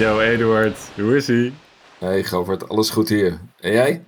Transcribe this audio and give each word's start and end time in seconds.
Yo 0.00 0.18
Eduard, 0.18 0.90
hoe 0.96 1.16
is 1.16 1.28
ie? 1.28 1.52
Hey 1.98 2.24
Govert, 2.24 2.68
alles 2.68 2.90
goed 2.90 3.08
hier. 3.08 3.40
En 3.58 3.72
jij? 3.72 4.04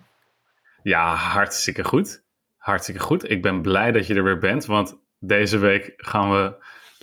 Ja, 0.82 1.14
hartstikke 1.14 1.84
goed. 1.84 2.22
Hartstikke 2.56 3.00
goed. 3.00 3.30
Ik 3.30 3.42
ben 3.42 3.62
blij 3.62 3.92
dat 3.92 4.06
je 4.06 4.14
er 4.14 4.24
weer 4.24 4.38
bent, 4.38 4.66
want 4.66 4.98
deze 5.18 5.58
week 5.58 5.92
gaan 5.96 6.30
we 6.30 6.54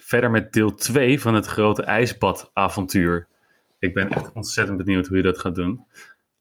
verder 0.02 0.32
met 0.32 0.54
deel 0.54 0.76
2 0.76 1.22
van 1.22 1.34
het 1.34 1.46
grote 1.46 1.84
ijsbadavontuur. 1.84 3.28
Ik 3.80 3.94
ben 3.94 4.10
echt 4.10 4.32
ontzettend 4.34 4.78
benieuwd 4.78 5.08
hoe 5.08 5.18
je 5.18 5.24
dat 5.24 5.40
gaat 5.40 5.56
doen. 5.56 5.86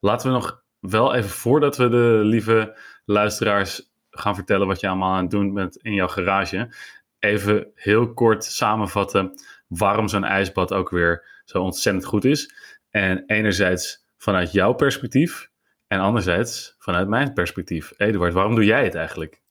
Laten 0.01 0.27
we 0.27 0.33
nog 0.33 0.63
wel 0.81 1.15
even 1.15 1.31
voordat 1.31 1.77
we 1.77 1.89
de 1.89 2.21
lieve 2.25 2.79
luisteraars 3.05 3.91
gaan 4.11 4.35
vertellen 4.35 4.67
wat 4.67 4.81
je 4.81 4.89
allemaal 4.89 5.15
aan 5.15 5.23
het 5.23 5.31
doen 5.31 5.55
bent 5.55 5.77
in 5.77 5.95
jouw 5.95 6.09
garage, 6.09 6.75
even 7.19 7.67
heel 7.75 8.13
kort 8.13 8.45
samenvatten 8.45 9.33
waarom 9.67 10.09
zo'n 10.09 10.25
ijsbad 10.25 10.73
ook 10.73 10.91
weer 10.91 11.37
zo 11.49 11.63
ontzettend 11.63 12.05
goed 12.05 12.25
is. 12.25 12.55
En 12.91 13.23
enerzijds 13.27 14.05
vanuit 14.17 14.53
jouw 14.53 14.73
perspectief 14.73 15.51
en 15.87 16.01
anderzijds 16.01 16.75
vanuit 16.79 17.09
mijn 17.09 17.33
perspectief. 17.33 17.93
Eduard, 17.97 18.33
waarom 18.33 18.55
doe 18.55 18.65
jij 18.65 18.85
het 18.85 18.95
eigenlijk? 18.95 19.43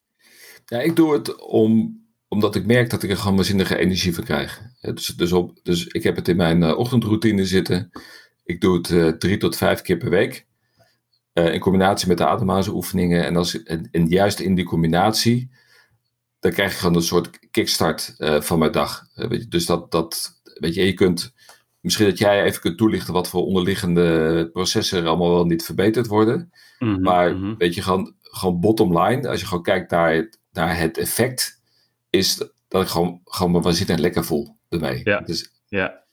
Ja, 0.66 0.80
ik 0.80 0.96
doe 0.96 1.14
het 1.14 1.46
om, 1.46 2.02
omdat 2.28 2.56
ik 2.56 2.66
merk 2.66 2.90
dat 2.90 3.04
ik 3.04 3.10
er 3.10 3.18
gewoon 3.18 3.36
waanzinnige 3.36 3.78
energie 3.78 4.14
van 4.14 4.24
krijg. 4.24 4.62
Dus, 4.82 5.08
dus, 5.08 5.32
op, 5.32 5.60
dus 5.64 5.88
ik 5.88 6.04
heb 6.04 6.16
het 6.16 6.28
in 6.28 6.36
mijn 6.36 6.62
uh, 6.62 6.78
ochtendroutine 6.78 7.46
zitten. 7.46 7.92
Ik 8.44 8.62
doe 8.62 8.78
het 8.78 8.90
uh, 8.90 9.08
drie 9.08 9.38
tot 9.38 9.58
vijf 9.58 9.82
keer 9.82 9.98
per 9.98 10.10
week. 10.10 10.46
Uh, 11.34 11.54
in 11.54 11.60
combinatie 11.60 12.08
met 12.08 12.18
de 12.18 12.26
ademhalingsoefeningen. 12.26 13.26
En, 13.26 13.36
en, 13.66 13.90
en, 13.92 14.08
juist 14.08 14.40
in 14.40 14.56
die 14.56 14.66
combinatie, 14.66 15.50
dan 16.40 16.52
krijg 16.52 16.72
je 16.72 16.78
gewoon 16.78 16.96
een 16.96 17.02
soort 17.02 17.50
kickstart 17.52 18.16
van 18.40 18.60
mijn 18.60 18.72
dag. 18.72 19.04
dus 19.50 19.66
dat, 19.66 19.92
dat, 19.92 20.42
weet 20.60 20.74
je, 20.74 20.86
je 20.86 20.94
kunt 20.94 21.36
Misschien 21.88 22.08
dat 22.08 22.18
jij 22.18 22.44
even 22.44 22.62
kunt 22.62 22.78
toelichten 22.78 23.14
wat 23.14 23.30
voor 23.30 23.46
onderliggende 23.46 24.50
processen 24.54 25.02
er 25.02 25.08
allemaal 25.08 25.32
wel 25.32 25.46
niet 25.46 25.66
verbeterd 25.66 26.08
worden. 26.08 26.52
Mhm, 26.80 27.02
maar 27.02 27.36
mhm. 27.36 27.56
weet 27.58 27.76
je, 27.76 27.82
gewoon, 27.82 28.16
gewoon 28.22 28.60
bottom 28.60 29.00
line, 29.00 29.30
als 29.30 29.40
je 29.40 29.46
gewoon 29.46 29.64
kijkt 29.64 29.92
naar 29.92 30.14
het, 30.14 30.40
naar 30.52 30.78
het 30.78 30.98
effect, 30.98 31.62
is 32.10 32.50
dat 32.68 32.82
ik 32.82 32.88
gewoon, 32.88 33.22
gewoon 33.24 33.52
me 33.52 33.62
waanzinnig 33.62 33.98
lekker 33.98 34.26
voel 34.26 34.58
ermee. 34.70 35.02
Ja, 35.04 35.20
dus, 35.20 35.52
ja. 35.68 36.04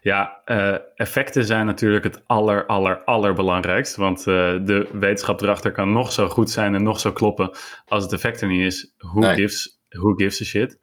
Ja, 0.00 0.42
uh, 0.46 0.76
effecten 0.94 1.44
zijn 1.44 1.66
natuurlijk 1.66 2.04
het 2.04 2.22
aller, 2.26 2.66
aller, 2.66 3.04
allerbelangrijkst. 3.04 3.96
Want 3.96 4.18
uh, 4.18 4.24
de 4.64 4.88
wetenschap 4.92 5.40
erachter 5.40 5.72
kan 5.72 5.92
nog 5.92 6.12
zo 6.12 6.28
goed 6.28 6.50
zijn 6.50 6.74
en 6.74 6.82
nog 6.82 7.00
zo 7.00 7.12
kloppen. 7.12 7.50
Als 7.86 8.02
het 8.02 8.12
effect 8.12 8.40
er 8.40 8.48
niet 8.48 8.64
is, 8.64 8.94
who, 8.98 9.20
gives, 9.20 9.80
who 9.88 10.14
gives 10.14 10.40
a 10.40 10.44
shit? 10.44 10.78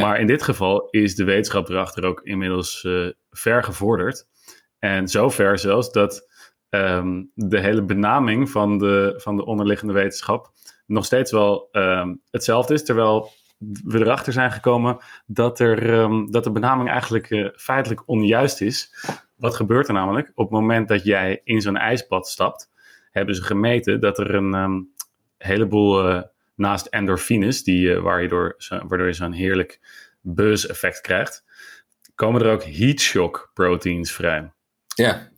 Maar 0.00 0.20
in 0.20 0.26
dit 0.26 0.42
geval 0.42 0.88
is 0.90 1.14
de 1.14 1.24
wetenschap 1.24 1.68
erachter 1.68 2.04
ook 2.04 2.20
inmiddels 2.22 2.84
uh, 2.84 3.10
ver 3.30 3.62
gevorderd. 3.64 4.26
En 4.78 5.08
zo 5.08 5.30
ver 5.30 5.58
zelfs 5.58 5.92
dat 5.92 6.28
um, 6.70 7.30
de 7.34 7.60
hele 7.60 7.82
benaming 7.82 8.50
van 8.50 8.78
de, 8.78 9.14
van 9.16 9.36
de 9.36 9.44
onderliggende 9.44 9.92
wetenschap 9.92 10.52
nog 10.86 11.04
steeds 11.04 11.30
wel 11.32 11.68
um, 11.72 12.20
hetzelfde 12.30 12.74
is. 12.74 12.84
Terwijl 12.84 13.30
we 13.84 13.98
erachter 13.98 14.32
zijn 14.32 14.52
gekomen 14.52 14.96
dat, 15.26 15.60
er, 15.60 16.00
um, 16.00 16.30
dat 16.30 16.44
de 16.44 16.50
benaming 16.50 16.88
eigenlijk 16.88 17.30
uh, 17.30 17.48
feitelijk 17.54 18.08
onjuist 18.08 18.60
is. 18.60 18.94
Wat 19.36 19.54
gebeurt 19.54 19.88
er 19.88 19.94
namelijk? 19.94 20.32
Op 20.34 20.50
het 20.50 20.60
moment 20.60 20.88
dat 20.88 21.04
jij 21.04 21.40
in 21.44 21.60
zo'n 21.60 21.76
ijsbad 21.76 22.28
stapt, 22.28 22.70
hebben 23.10 23.34
ze 23.34 23.42
gemeten 23.42 24.00
dat 24.00 24.18
er 24.18 24.34
een 24.34 24.88
heleboel 25.38 26.08
uh, 26.08 26.22
naast 26.54 26.86
endorfines, 26.86 27.62
die, 27.62 27.88
uh, 27.88 28.00
waar 28.00 28.22
je 28.22 28.28
door, 28.28 28.56
waardoor 28.68 29.06
je 29.06 29.12
zo'n 29.12 29.32
heerlijk 29.32 29.80
buzz-effect 30.20 31.00
krijgt, 31.00 31.44
komen 32.14 32.42
er 32.42 32.52
ook 32.52 32.64
heat 32.64 33.00
shock 33.00 33.50
proteins 33.54 34.12
vrij. 34.12 34.52
Ja. 34.94 35.28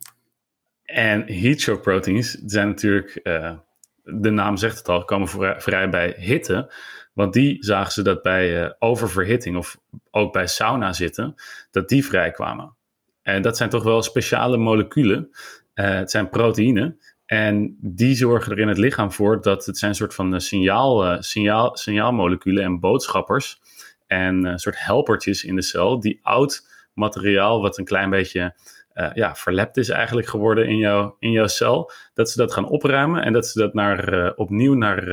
En 0.83 1.33
heat 1.33 1.59
shock 1.59 1.81
proteins 1.81 2.31
zijn 2.31 2.67
natuurlijk, 2.67 3.19
uh, 3.23 3.57
de 4.03 4.29
naam 4.29 4.57
zegt 4.57 4.77
het 4.77 4.89
al, 4.89 5.05
komen 5.05 5.27
vrij 5.61 5.89
bij 5.89 6.15
hitte. 6.17 6.73
Want 7.13 7.33
die 7.33 7.63
zagen 7.63 7.91
ze 7.91 8.01
dat 8.01 8.21
bij 8.21 8.63
uh, 8.63 8.71
oververhitting 8.79 9.57
of 9.57 9.77
ook 10.11 10.33
bij 10.33 10.47
sauna 10.47 10.93
zitten, 10.93 11.35
dat 11.71 11.89
die 11.89 12.05
vrijkwamen. 12.05 12.75
En 13.21 13.41
dat 13.41 13.57
zijn 13.57 13.69
toch 13.69 13.83
wel 13.83 14.01
speciale 14.01 14.57
moleculen. 14.57 15.29
Uh, 15.29 15.89
het 15.89 16.11
zijn 16.11 16.29
proteïnen. 16.29 16.99
En 17.27 17.77
die 17.81 18.15
zorgen 18.15 18.51
er 18.51 18.59
in 18.59 18.67
het 18.67 18.77
lichaam 18.77 19.11
voor 19.11 19.41
dat 19.41 19.65
het 19.65 19.77
zijn 19.77 19.91
een 19.91 19.97
soort 19.97 20.13
van 20.13 20.41
signaal, 20.41 21.23
signaal, 21.23 21.77
signaalmoleculen 21.77 22.63
en 22.63 22.79
boodschappers 22.79 23.61
en 24.05 24.45
een 24.45 24.59
soort 24.59 24.85
helpertjes 24.85 25.43
in 25.43 25.55
de 25.55 25.61
cel 25.61 25.99
die 25.99 26.19
oud 26.21 26.67
materiaal, 26.93 27.61
wat 27.61 27.77
een 27.77 27.85
klein 27.85 28.09
beetje 28.09 28.55
uh, 28.93 29.09
ja, 29.13 29.35
verlept 29.35 29.77
is 29.77 29.89
eigenlijk 29.89 30.27
geworden 30.27 30.67
in, 30.67 30.77
jou, 30.77 31.13
in 31.19 31.31
jouw 31.31 31.47
cel, 31.47 31.91
dat 32.13 32.29
ze 32.29 32.37
dat 32.37 32.53
gaan 32.53 32.67
opruimen 32.67 33.23
en 33.23 33.33
dat 33.33 33.47
ze 33.47 33.59
dat 33.59 33.73
naar, 33.73 34.33
opnieuw 34.35 34.73
naar, 34.73 35.03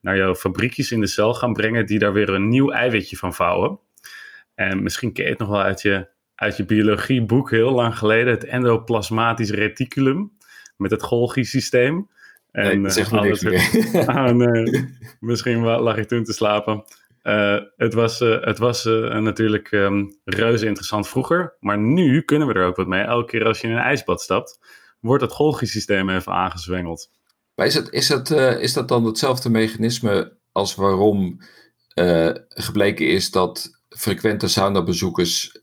naar 0.00 0.16
jouw 0.16 0.34
fabriekjes 0.34 0.92
in 0.92 1.00
de 1.00 1.06
cel 1.06 1.34
gaan 1.34 1.52
brengen, 1.52 1.86
die 1.86 1.98
daar 1.98 2.12
weer 2.12 2.28
een 2.28 2.48
nieuw 2.48 2.70
eiwitje 2.70 3.16
van 3.16 3.34
vouwen. 3.34 3.78
En 4.54 4.82
misschien 4.82 5.12
ken 5.12 5.24
je 5.24 5.30
het 5.30 5.38
nog 5.38 5.48
wel 5.48 5.62
uit 5.62 5.82
je, 5.82 6.08
uit 6.34 6.56
je 6.56 6.64
biologieboek 6.64 7.50
heel 7.50 7.72
lang 7.72 7.98
geleden, 7.98 8.32
het 8.32 8.44
endoplasmatisch 8.44 9.50
reticulum 9.50 10.38
met 10.80 10.90
het 10.90 11.02
Golgi-systeem. 11.02 12.08
En, 12.50 12.80
nee, 12.80 12.90
zeg 12.90 13.10
maar 13.10 13.24
niks. 13.24 13.44
Ah, 14.06 14.30
nee. 14.46 14.94
Misschien 15.20 15.64
lag 15.64 15.96
ik 15.96 16.08
toen 16.08 16.24
te 16.24 16.32
slapen. 16.32 16.84
Uh, 17.22 17.58
het 17.76 17.94
was, 17.94 18.20
uh, 18.20 18.44
het 18.44 18.58
was 18.58 18.84
uh, 18.84 19.18
natuurlijk 19.18 19.72
um, 19.72 20.18
reuze 20.24 20.66
interessant 20.66 21.08
vroeger, 21.08 21.56
maar 21.60 21.78
nu 21.78 22.22
kunnen 22.22 22.48
we 22.48 22.54
er 22.54 22.66
ook 22.66 22.76
wat 22.76 22.86
mee. 22.86 23.02
Elke 23.02 23.30
keer 23.30 23.46
als 23.46 23.60
je 23.60 23.66
in 23.66 23.72
een 23.72 23.82
ijsbad 23.82 24.20
stapt, 24.20 24.58
wordt 25.00 25.22
het 25.22 25.32
Golgi-systeem 25.32 26.10
even 26.10 26.32
aangezwengeld. 26.32 27.10
Maar 27.54 27.66
is, 27.66 27.74
het, 27.74 27.88
is, 27.90 28.08
het, 28.08 28.30
is 28.60 28.72
dat 28.72 28.88
dan 28.88 29.04
hetzelfde 29.04 29.50
mechanisme 29.50 30.32
als 30.52 30.74
waarom 30.74 31.40
gebleken 32.48 33.08
is 33.08 33.30
dat 33.30 33.82
frequente 33.88 34.48
saunabezoekers 34.48 35.62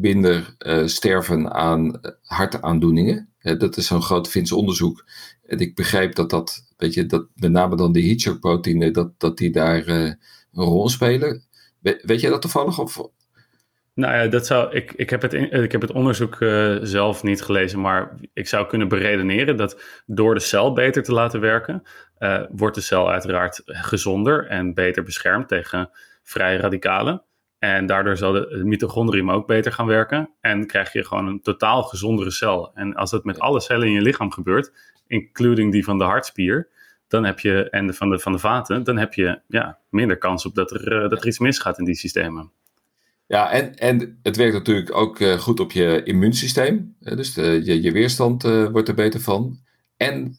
minder 0.00 0.56
sterven 0.84 1.52
aan 1.52 2.00
hartaandoeningen? 2.22 3.34
Dat 3.54 3.76
is 3.76 3.86
zo'n 3.86 4.02
groot 4.02 4.28
Fins 4.28 4.52
onderzoek. 4.52 5.04
En 5.46 5.58
ik 5.58 5.74
begreep 5.74 6.14
dat 6.14 6.30
dat, 6.30 6.74
weet 6.76 6.94
je, 6.94 7.06
dat 7.06 7.26
met 7.34 7.50
name 7.50 7.76
dan 7.76 7.92
de 7.92 8.02
heat 8.02 8.40
proteïne, 8.40 8.90
dat, 8.90 9.20
dat 9.20 9.38
die 9.38 9.50
daar 9.50 9.88
een 9.88 10.18
rol 10.52 10.88
spelen. 10.88 11.42
weet 11.80 12.20
jij 12.20 12.30
dat 12.30 12.40
toevallig? 12.42 12.78
Of? 12.78 13.00
Nou 13.96 14.14
ja, 14.14 14.26
dat 14.26 14.46
zou, 14.46 14.74
ik, 14.74 14.92
ik, 14.92 15.10
heb, 15.10 15.22
het 15.22 15.32
ik 15.32 15.72
heb 15.72 15.80
het 15.80 15.92
onderzoek 15.92 16.40
uh, 16.40 16.76
zelf 16.82 17.22
niet 17.22 17.42
gelezen, 17.42 17.80
maar 17.80 18.14
ik 18.32 18.48
zou 18.48 18.66
kunnen 18.66 18.88
beredeneren 18.88 19.56
dat 19.56 19.80
door 20.06 20.34
de 20.34 20.40
cel 20.40 20.72
beter 20.72 21.02
te 21.02 21.12
laten 21.12 21.40
werken, 21.40 21.82
uh, 22.18 22.42
wordt 22.50 22.74
de 22.74 22.80
cel 22.80 23.10
uiteraard 23.10 23.62
gezonder 23.64 24.46
en 24.46 24.74
beter 24.74 25.02
beschermd 25.02 25.48
tegen 25.48 25.90
vrije 26.22 26.58
radicalen. 26.58 27.22
En 27.58 27.86
daardoor 27.86 28.16
zal 28.16 28.32
de, 28.32 28.60
mitochondrium 28.64 29.30
ook 29.30 29.46
beter 29.46 29.72
gaan 29.72 29.86
werken. 29.86 30.30
En 30.40 30.66
krijg 30.66 30.92
je 30.92 31.04
gewoon 31.04 31.26
een 31.26 31.40
totaal 31.40 31.82
gezondere 31.82 32.30
cel. 32.30 32.70
En 32.74 32.94
als 32.94 33.10
dat 33.10 33.24
met 33.24 33.38
alle 33.38 33.60
cellen 33.60 33.86
in 33.86 33.92
je 33.92 34.00
lichaam 34.00 34.32
gebeurt, 34.32 34.72
including 35.06 35.72
die 35.72 35.84
van 35.84 35.98
de 35.98 36.04
hartspier, 36.04 36.68
dan 37.08 37.24
heb 37.24 37.40
je, 37.40 37.70
en 37.70 37.86
de, 37.86 37.92
van, 37.92 38.10
de, 38.10 38.18
van 38.18 38.32
de 38.32 38.38
vaten, 38.38 38.84
dan 38.84 38.96
heb 38.98 39.14
je 39.14 39.40
ja, 39.48 39.78
minder 39.90 40.18
kans 40.18 40.46
op 40.46 40.54
dat 40.54 40.70
er, 40.70 40.92
uh, 40.92 41.08
dat 41.08 41.20
er 41.20 41.26
iets 41.26 41.38
misgaat 41.38 41.78
in 41.78 41.84
die 41.84 41.94
systemen. 41.94 42.50
Ja, 43.26 43.50
en, 43.50 43.74
en 43.74 44.18
het 44.22 44.36
werkt 44.36 44.54
natuurlijk 44.54 44.94
ook 44.94 45.20
uh, 45.20 45.38
goed 45.38 45.60
op 45.60 45.72
je 45.72 46.02
immuunsysteem. 46.02 46.96
Uh, 47.00 47.16
dus 47.16 47.34
de, 47.34 47.60
je, 47.64 47.82
je 47.82 47.92
weerstand 47.92 48.42
wordt 48.42 48.88
er 48.88 48.94
beter 48.94 49.20
van. 49.20 49.58
En 49.96 50.38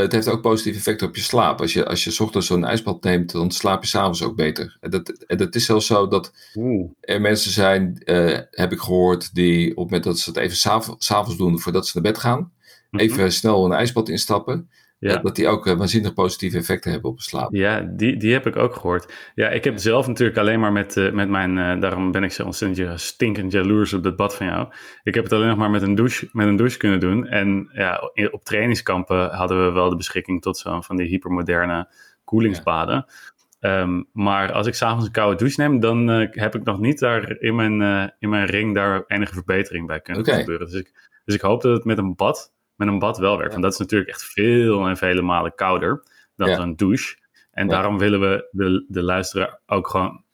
het 0.00 0.12
heeft 0.12 0.28
ook 0.28 0.40
positief 0.40 0.76
effect 0.76 1.02
op 1.02 1.16
je 1.16 1.22
slaap. 1.22 1.60
Als 1.60 1.72
je, 1.72 1.86
als 1.86 2.04
je 2.04 2.22
ochtends 2.22 2.46
zo'n 2.46 2.64
ijsbad 2.64 3.02
neemt, 3.02 3.32
dan 3.32 3.50
slaap 3.50 3.82
je 3.82 3.88
s'avonds 3.88 4.22
ook 4.22 4.36
beter. 4.36 4.76
En 4.80 4.90
dat, 4.90 5.08
en 5.08 5.36
dat 5.36 5.54
is 5.54 5.64
zelfs 5.64 5.86
zo 5.86 6.08
dat 6.08 6.32
Oeh. 6.54 6.90
er 7.00 7.20
mensen 7.20 7.50
zijn, 7.50 8.02
heb 8.50 8.72
ik 8.72 8.80
gehoord, 8.80 9.34
die 9.34 9.70
op 9.70 9.76
het 9.76 9.84
moment 9.84 10.04
dat 10.04 10.18
ze 10.18 10.30
het 10.30 10.38
even 10.38 10.56
s'avonds 10.98 11.36
doen 11.36 11.60
voordat 11.60 11.86
ze 11.86 11.92
naar 11.94 12.12
bed 12.12 12.20
gaan, 12.20 12.52
mhm. 12.90 13.02
even 13.02 13.32
snel 13.32 13.64
een 13.64 13.72
ijsbad 13.72 14.08
instappen 14.08 14.68
ja. 14.98 15.16
Dat 15.16 15.36
die 15.36 15.48
ook 15.48 15.66
uh, 15.66 15.74
waanzinnig 15.76 16.14
positieve 16.14 16.58
effecten 16.58 16.90
hebben 16.90 17.10
op 17.10 17.16
de 17.16 17.22
slaap. 17.22 17.54
Ja, 17.54 17.80
die, 17.80 18.16
die 18.16 18.32
heb 18.32 18.46
ik 18.46 18.56
ook 18.56 18.74
gehoord. 18.74 19.30
Ja, 19.34 19.48
ik 19.48 19.64
heb 19.64 19.78
zelf 19.78 20.06
natuurlijk 20.06 20.38
alleen 20.38 20.60
maar 20.60 20.72
met, 20.72 20.96
uh, 20.96 21.12
met 21.12 21.28
mijn... 21.28 21.56
Uh, 21.56 21.80
daarom 21.80 22.12
ben 22.12 22.22
ik 22.22 22.32
zo 22.32 22.44
ontzettend 22.44 23.00
stinkend 23.00 23.52
jaloers 23.52 23.92
op 23.92 24.02
dat 24.02 24.16
bad 24.16 24.36
van 24.36 24.46
jou. 24.46 24.68
Ik 25.02 25.14
heb 25.14 25.24
het 25.24 25.32
alleen 25.32 25.48
nog 25.48 25.58
maar 25.58 25.70
met 25.70 25.82
een 25.82 25.94
douche, 25.94 26.28
met 26.32 26.46
een 26.46 26.56
douche 26.56 26.78
kunnen 26.78 27.00
doen. 27.00 27.26
En 27.26 27.68
ja, 27.72 28.12
op 28.30 28.44
trainingskampen 28.44 29.30
hadden 29.30 29.66
we 29.66 29.72
wel 29.72 29.90
de 29.90 29.96
beschikking 29.96 30.42
tot 30.42 30.58
zo'n 30.58 30.84
van 30.84 30.96
die 30.96 31.06
hypermoderne 31.06 31.88
koelingsbaden. 32.24 32.94
Ja. 32.94 33.80
Um, 33.80 34.08
maar 34.12 34.52
als 34.52 34.66
ik 34.66 34.74
s'avonds 34.74 35.06
een 35.06 35.12
koude 35.12 35.36
douche 35.36 35.60
neem, 35.60 35.80
dan 35.80 36.08
heb 36.30 36.54
ik 36.54 36.64
nog 36.64 36.78
niet 36.78 36.98
daar 36.98 37.40
in 37.40 37.54
mijn, 37.54 37.80
in 38.18 38.28
mijn 38.28 38.46
ring 38.46 38.74
daar 38.74 39.04
enige 39.06 39.32
verbetering 39.32 39.86
bij 39.86 40.00
kunnen 40.00 40.22
okay. 40.22 40.38
gebeuren. 40.38 40.66
Dus 40.66 40.80
ik, 40.80 41.10
dus 41.24 41.34
ik 41.34 41.40
hoop 41.40 41.62
dat 41.62 41.76
het 41.76 41.84
met 41.84 41.98
een 41.98 42.14
bad 42.14 42.54
met 42.76 42.88
een 42.88 42.98
bad 42.98 43.18
wel 43.18 43.36
werkt. 43.36 43.52
Want 43.52 43.64
dat 43.64 43.72
is 43.72 43.78
natuurlijk 43.78 44.10
echt 44.10 44.24
veel 44.24 44.86
en 44.86 44.96
vele 44.96 45.22
malen 45.22 45.54
kouder 45.54 46.02
dan 46.36 46.60
een 46.60 46.76
douche. 46.76 47.16
En 47.50 47.68
daarom 47.68 47.98
willen 47.98 48.20
we 48.20 48.48
de, 48.50 48.84
de 48.88 49.02
luisteraar 49.02 49.60
ook 49.66 49.88
gewoon 49.88 50.24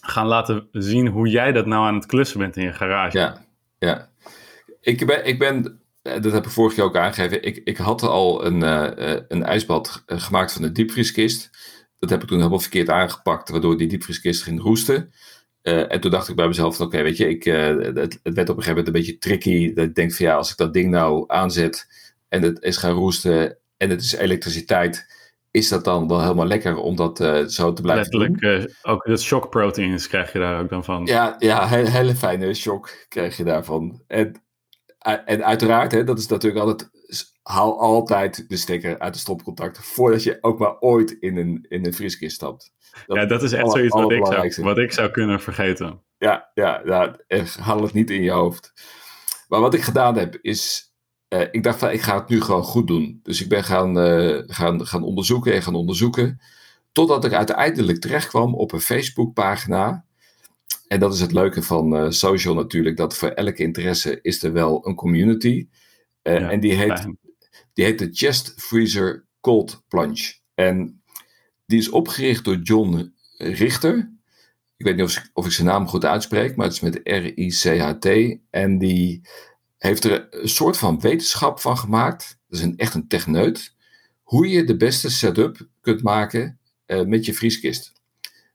gaan 0.00 0.26
laten 0.26 0.68
zien 0.72 1.06
hoe 1.06 1.28
jij 1.28 1.52
dat 1.52 1.66
nou 1.66 1.86
aan 1.86 1.94
het 1.94 2.06
klussen 2.06 2.38
bent 2.38 2.56
in 2.56 2.64
je 2.64 2.72
garage. 2.72 3.18
Ja, 3.18 3.44
ja. 3.78 4.10
ik 4.80 5.06
ben, 5.06 5.26
ik 5.26 5.38
ben 5.38 5.84
eh, 6.04 6.22
dat 6.22 6.32
heb 6.32 6.44
ik 6.44 6.50
vorig 6.50 6.76
jaar 6.76 6.86
ook 6.86 6.96
aangegeven. 6.96 7.42
Ik, 7.42 7.60
ik 7.64 7.76
had 7.76 8.02
al 8.02 8.46
een, 8.46 8.60
uh, 8.62 9.20
een 9.28 9.42
ijsbad 9.42 10.02
gemaakt 10.06 10.52
van 10.52 10.62
een 10.62 10.72
diepvrieskist. 10.72 11.50
Dat 11.98 12.10
heb 12.10 12.22
ik 12.22 12.28
toen 12.28 12.38
helemaal 12.38 12.58
verkeerd 12.58 12.88
aangepakt, 12.88 13.48
waardoor 13.48 13.78
die 13.78 13.88
diepvrieskist 13.88 14.42
ging 14.42 14.60
roesten. 14.60 15.12
Uh, 15.64 15.92
en 15.92 16.00
toen 16.00 16.10
dacht 16.10 16.28
ik 16.28 16.36
bij 16.36 16.46
mezelf: 16.46 16.80
oké, 16.80 17.02
weet 17.02 17.16
je, 17.16 17.28
ik, 17.28 17.44
het, 17.44 17.96
het, 17.96 18.20
werd 18.22 18.48
op 18.48 18.56
een 18.56 18.62
gegeven 18.62 18.68
moment 18.68 18.86
een 18.86 18.92
beetje 18.92 19.18
tricky. 19.18 19.72
Dat 19.72 19.84
ik 19.84 19.94
denk 19.94 20.12
van 20.12 20.26
ja, 20.26 20.34
als 20.34 20.50
ik 20.50 20.56
dat 20.56 20.72
ding 20.72 20.90
nou 20.90 21.24
aanzet 21.26 21.86
en 22.28 22.42
het 22.42 22.62
is 22.62 22.76
gaan 22.76 22.94
roesten 22.94 23.58
en 23.76 23.90
het 23.90 24.00
is 24.00 24.12
elektriciteit, 24.12 25.06
is 25.50 25.68
dat 25.68 25.84
dan 25.84 26.08
wel 26.08 26.22
helemaal 26.22 26.46
lekker 26.46 26.76
om 26.76 26.96
dat 26.96 27.16
zo 27.46 27.72
te 27.72 27.82
blijven 27.82 28.18
Letterlijk, 28.18 28.40
doen? 28.40 28.74
ook 28.82 29.04
dat 29.06 29.20
shock 29.20 29.50
proteins 29.50 30.08
krijg 30.08 30.32
je 30.32 30.38
daar 30.38 30.60
ook 30.60 30.68
dan 30.68 30.84
van. 30.84 31.06
Ja, 31.06 31.36
ja 31.38 31.66
hele, 31.66 31.90
hele 31.90 32.14
fijne 32.14 32.54
shock 32.54 33.06
krijg 33.08 33.36
je 33.36 33.44
daarvan. 33.44 34.02
En 34.06 34.42
en 35.04 35.44
uiteraard, 35.44 35.92
hè, 35.92 36.04
dat 36.04 36.18
is 36.18 36.26
natuurlijk 36.26 36.64
altijd. 36.64 36.90
Haal 37.44 37.80
altijd 37.80 38.48
de 38.48 38.56
stekker 38.56 38.98
uit 38.98 39.14
de 39.14 39.20
stopcontact. 39.20 39.78
voordat 39.78 40.22
je 40.22 40.38
ook 40.40 40.58
maar 40.58 40.78
ooit 40.78 41.16
in 41.20 41.36
een, 41.36 41.66
in 41.68 41.86
een 41.86 41.94
vrieskist 41.94 42.34
stapt. 42.34 42.72
Dat 43.06 43.16
ja, 43.16 43.26
dat 43.26 43.42
is 43.42 43.52
echt 43.52 43.70
zoiets 43.70 43.94
wat 43.94 44.12
ik, 44.12 44.26
zou, 44.26 44.64
wat 44.64 44.78
ik 44.78 44.92
zou 44.92 45.10
kunnen 45.10 45.40
vergeten. 45.40 46.00
Ja, 46.18 46.50
ja, 46.54 46.82
ja, 46.84 47.16
haal 47.60 47.82
het 47.82 47.92
niet 47.92 48.10
in 48.10 48.22
je 48.22 48.30
hoofd. 48.30 48.72
Maar 49.48 49.60
wat 49.60 49.74
ik 49.74 49.82
gedaan 49.82 50.18
heb, 50.18 50.38
is. 50.40 50.92
Uh, 51.28 51.40
ik 51.50 51.62
dacht 51.62 51.78
van, 51.78 51.90
ik 51.90 52.00
ga 52.00 52.18
het 52.18 52.28
nu 52.28 52.40
gewoon 52.40 52.62
goed 52.62 52.86
doen. 52.86 53.20
Dus 53.22 53.42
ik 53.42 53.48
ben 53.48 53.64
gaan, 53.64 53.98
uh, 53.98 54.42
gaan, 54.46 54.86
gaan 54.86 55.02
onderzoeken 55.02 55.52
en 55.52 55.62
gaan 55.62 55.74
onderzoeken. 55.74 56.40
Totdat 56.92 57.24
ik 57.24 57.32
uiteindelijk 57.32 58.00
terecht 58.00 58.28
kwam 58.28 58.54
op 58.54 58.72
een 58.72 58.80
Facebookpagina 58.80 60.04
en 60.88 61.00
dat 61.00 61.14
is 61.14 61.20
het 61.20 61.32
leuke 61.32 61.62
van 61.62 61.96
uh, 61.96 62.10
social 62.10 62.54
natuurlijk, 62.54 62.96
dat 62.96 63.16
voor 63.16 63.28
elke 63.28 63.62
interesse 63.62 64.18
is 64.22 64.42
er 64.42 64.52
wel 64.52 64.86
een 64.86 64.94
community. 64.94 65.68
En 66.22 66.60
die 66.60 66.72
heet, 66.72 67.06
die 67.72 67.84
heet 67.84 67.98
de 67.98 68.08
Chest 68.12 68.54
Freezer 68.56 69.26
Cold 69.40 69.82
Plunge. 69.88 70.34
En 70.54 71.02
die 71.66 71.78
is 71.78 71.88
opgericht 71.88 72.44
door 72.44 72.56
John 72.56 73.14
Richter. 73.36 74.12
Ik 74.76 74.86
weet 74.86 74.96
niet 74.96 75.04
of, 75.04 75.28
of 75.32 75.46
ik 75.46 75.52
zijn 75.52 75.66
naam 75.66 75.88
goed 75.88 76.04
uitspreek, 76.04 76.56
maar 76.56 76.66
het 76.66 76.74
is 76.74 76.80
met 76.80 77.00
R-I-C-H-T. 77.02 78.38
En 78.50 78.78
die 78.78 79.20
heeft 79.78 80.04
er 80.04 80.26
een 80.30 80.48
soort 80.48 80.76
van 80.76 81.00
wetenschap 81.00 81.60
van 81.60 81.78
gemaakt. 81.78 82.38
Dat 82.48 82.58
is 82.58 82.64
een, 82.64 82.76
echt 82.76 82.94
een 82.94 83.08
techneut. 83.08 83.74
Hoe 84.22 84.48
je 84.48 84.64
de 84.64 84.76
beste 84.76 85.10
setup 85.10 85.68
kunt 85.80 86.02
maken 86.02 86.58
uh, 86.86 87.04
met 87.04 87.24
je 87.24 87.34
vrieskist 87.34 87.94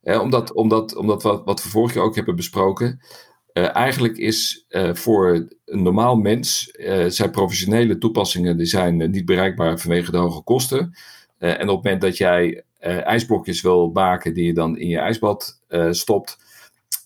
omdat, 0.01 0.53
omdat, 0.53 0.95
omdat 0.95 1.23
wat, 1.23 1.45
wat 1.45 1.63
we 1.63 1.69
vorig 1.69 1.93
jaar 1.93 2.03
ook 2.03 2.15
hebben 2.15 2.35
besproken. 2.35 3.01
Uh, 3.59 3.75
eigenlijk 3.75 4.17
is 4.17 4.65
uh, 4.69 4.93
voor 4.93 5.47
een 5.65 5.83
normaal 5.83 6.15
mens 6.15 6.73
uh, 6.73 7.05
zijn 7.07 7.31
professionele 7.31 7.97
toepassingen 7.97 8.57
die 8.57 8.65
zijn 8.65 9.11
niet 9.11 9.25
bereikbaar 9.25 9.79
vanwege 9.79 10.11
de 10.11 10.17
hoge 10.17 10.41
kosten. 10.41 10.95
en 11.37 11.69
op 11.69 11.75
het 11.75 11.83
moment 11.83 12.01
dat 12.01 12.17
jij 12.17 12.63
ijsblokjes 12.79 13.61
wil 13.61 13.89
maken 13.89 14.33
die 14.33 14.45
je 14.45 14.53
dan 14.53 14.77
in 14.77 14.87
je 14.87 14.97
ijsbad 14.97 15.61
stopt, 15.89 16.37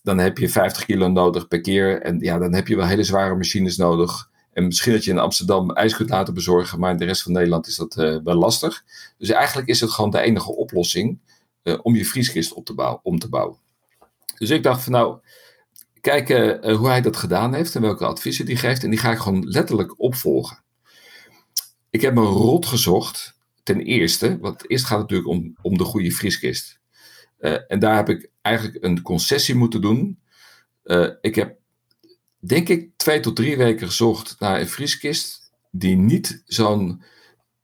dan 0.03 0.17
heb 0.17 0.37
je 0.37 0.49
50 0.49 0.85
kilo 0.85 1.07
nodig 1.07 1.47
per 1.47 1.61
keer. 1.61 2.01
En 2.01 2.19
ja, 2.19 2.37
dan 2.37 2.53
heb 2.53 2.67
je 2.67 2.75
wel 2.75 2.85
hele 2.85 3.03
zware 3.03 3.35
machines 3.35 3.77
nodig. 3.77 4.29
En 4.53 4.65
misschien 4.65 4.93
dat 4.93 5.03
je 5.03 5.11
in 5.11 5.19
Amsterdam 5.19 5.71
ijs 5.71 5.95
kunt 5.95 6.09
laten 6.09 6.33
bezorgen, 6.33 6.79
maar 6.79 6.91
in 6.91 6.97
de 6.97 7.05
rest 7.05 7.21
van 7.21 7.31
Nederland 7.31 7.67
is 7.67 7.75
dat 7.75 7.93
wel 8.23 8.35
lastig. 8.35 8.83
Dus 9.17 9.29
eigenlijk 9.29 9.67
is 9.67 9.79
het 9.79 9.91
gewoon 9.91 10.11
de 10.11 10.19
enige 10.19 10.55
oplossing 10.55 11.19
om 11.81 11.95
je 11.95 12.05
vrieskist 12.05 12.53
op 12.53 12.65
te 12.65 12.73
bouwen, 12.73 12.99
om 13.03 13.19
te 13.19 13.29
bouwen. 13.29 13.57
Dus 14.37 14.49
ik 14.49 14.63
dacht 14.63 14.83
van 14.83 14.91
nou, 14.91 15.19
kijken 16.03 16.69
uh, 16.69 16.75
hoe 16.75 16.87
hij 16.87 17.01
dat 17.01 17.17
gedaan 17.17 17.53
heeft 17.53 17.75
en 17.75 17.81
welke 17.81 18.05
adviezen 18.05 18.45
die 18.45 18.57
geeft. 18.57 18.83
En 18.83 18.89
die 18.89 18.99
ga 18.99 19.11
ik 19.11 19.17
gewoon 19.17 19.47
letterlijk 19.47 19.93
opvolgen. 19.97 20.63
Ik 21.89 22.01
heb 22.01 22.13
me 22.13 22.21
rot 22.21 22.65
gezocht, 22.65 23.39
ten 23.63 23.79
eerste, 23.81 24.37
want 24.39 24.69
eerst 24.69 24.85
gaat 24.85 24.99
het 24.99 25.09
natuurlijk 25.09 25.29
om, 25.29 25.55
om 25.61 25.77
de 25.77 25.83
goede 25.83 26.11
vrieskist. 26.11 26.79
Uh, 27.39 27.57
en 27.67 27.79
daar 27.79 27.95
heb 27.95 28.09
ik 28.09 28.29
eigenlijk 28.41 28.83
een 28.83 29.01
concessie 29.01 29.55
moeten 29.55 29.81
doen. 29.81 30.19
ik 31.21 31.35
heb, 31.35 31.57
denk 32.39 32.69
ik, 32.69 32.89
twee 32.95 33.19
tot 33.19 33.35
drie 33.35 33.57
weken 33.57 33.87
gezocht 33.87 34.35
naar 34.39 34.59
een 34.59 34.69
vrieskist 34.69 35.51
die 35.71 35.95
niet 35.95 36.43
zo'n 36.45 37.03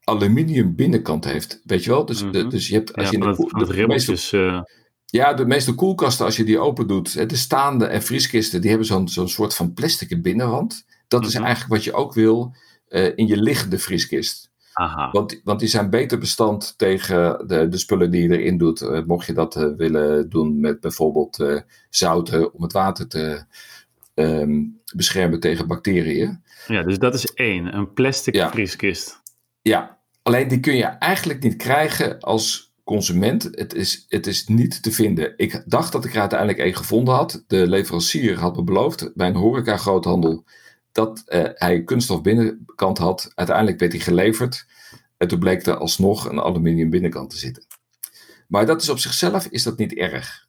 aluminium 0.03 0.75
binnenkant 0.75 1.25
heeft. 1.25 1.61
Weet 1.63 1.83
je 1.83 1.89
wel? 1.89 2.05
Dus, 2.05 2.19
de, 2.19 2.25
mhm. 2.25 2.49
dus 2.49 2.67
je 2.67 2.73
hebt, 2.73 2.95
als 2.95 3.09
ja, 3.09 3.11
je 3.11 3.33
de, 3.35 3.65
de, 3.65 3.73
de 3.73 3.87
meeste, 3.87 4.37
uh... 4.37 4.61
Ja, 5.11 5.33
de 5.33 5.45
meeste 5.45 5.73
koelkasten, 5.73 6.25
als 6.25 6.37
je 6.37 6.43
die 6.43 6.59
open 6.59 6.87
doet, 6.87 7.29
de 7.29 7.35
staande 7.35 7.85
en 7.85 8.03
vrieskisten, 8.03 8.61
die 8.61 8.69
hebben 8.69 8.87
zo'n 8.87 9.07
zo'n 9.07 9.29
soort 9.29 9.55
van 9.55 9.73
plastic 9.73 10.21
binnenwand. 10.21 10.85
Dat 11.07 11.25
is 11.25 11.33
mhm. 11.33 11.43
eigenlijk 11.43 11.73
wat 11.73 11.83
je 11.83 11.93
ook 11.93 12.13
wil 12.13 12.55
uh, 12.89 13.11
in 13.15 13.27
je 13.27 13.37
liggende 13.37 13.79
vrieskist. 13.79 14.51
Aha. 14.73 15.11
Want, 15.11 15.41
want 15.43 15.59
die 15.59 15.69
zijn 15.69 15.89
beter 15.89 16.17
bestand 16.17 16.73
tegen 16.77 17.47
de, 17.47 17.67
de 17.67 17.77
spullen 17.77 18.11
die 18.11 18.21
je 18.21 18.37
erin 18.37 18.57
doet. 18.57 18.81
Uh, 18.81 19.03
mocht 19.05 19.25
je 19.25 19.33
dat 19.33 19.55
uh, 19.55 19.75
willen 19.77 20.29
doen 20.29 20.59
met 20.59 20.79
bijvoorbeeld 20.79 21.63
zouten 21.89 22.53
om 22.53 22.61
het 22.61 22.71
water 22.71 23.07
te 23.07 23.43
um, 24.13 24.81
beschermen 24.95 25.39
tegen 25.39 25.67
bacteriën. 25.67 26.43
Ja, 26.67 26.83
dus 26.83 26.99
dat 26.99 27.13
is 27.13 27.33
één, 27.33 27.75
een 27.75 27.93
plastic 27.93 28.35
ja. 28.35 28.49
vrieskist. 28.49 29.21
Ja, 29.61 29.99
Alleen 30.29 30.47
die 30.47 30.59
kun 30.59 30.75
je 30.75 30.83
eigenlijk 30.83 31.43
niet 31.43 31.55
krijgen 31.55 32.19
als 32.19 32.68
consument. 32.89 33.43
Het 33.51 33.73
is, 33.73 34.05
het 34.07 34.27
is 34.27 34.47
niet 34.47 34.83
te 34.83 34.91
vinden. 34.91 35.33
Ik 35.37 35.63
dacht 35.65 35.91
dat 35.91 36.05
ik 36.05 36.13
er 36.13 36.19
uiteindelijk 36.19 36.59
één 36.59 36.75
gevonden 36.75 37.13
had. 37.13 37.43
De 37.47 37.67
leverancier 37.67 38.39
had 38.39 38.55
me 38.55 38.63
beloofd 38.63 39.11
bij 39.15 39.27
een 39.27 39.35
horeca 39.35 39.77
groothandel 39.77 40.43
dat 40.91 41.23
uh, 41.27 41.43
hij 41.53 41.83
kunststof 41.83 42.21
binnenkant 42.21 42.97
had. 42.97 43.31
Uiteindelijk 43.35 43.79
werd 43.79 43.91
hij 43.91 44.01
geleverd. 44.01 44.65
En 45.17 45.27
toen 45.27 45.39
bleek 45.39 45.65
er 45.65 45.77
alsnog 45.77 46.29
een 46.29 46.39
aluminium 46.39 46.89
binnenkant 46.89 47.29
te 47.29 47.37
zitten. 47.37 47.63
Maar 48.47 48.65
dat 48.65 48.81
is 48.81 48.89
op 48.89 48.99
zichzelf 48.99 49.45
is 49.45 49.63
dat 49.63 49.77
niet 49.77 49.93
erg. 49.93 50.47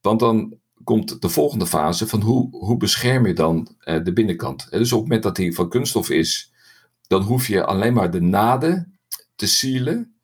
Want 0.00 0.20
dan 0.20 0.58
komt 0.84 1.22
de 1.22 1.28
volgende 1.28 1.66
fase 1.66 2.06
van 2.06 2.20
hoe, 2.20 2.48
hoe 2.50 2.76
bescherm 2.76 3.26
je 3.26 3.34
dan 3.34 3.76
uh, 3.84 4.04
de 4.04 4.12
binnenkant. 4.12 4.70
dus 4.70 4.92
op 4.92 4.98
het 4.98 5.08
moment 5.08 5.22
dat 5.22 5.36
hij 5.36 5.52
van 5.52 5.68
kunststof 5.68 6.10
is, 6.10 6.52
dan 7.06 7.22
hoef 7.22 7.46
je 7.46 7.64
alleen 7.64 7.94
maar 7.94 8.10
de 8.10 8.20
naden 8.20 8.98
te 9.34 9.46
sealen. 9.46 10.19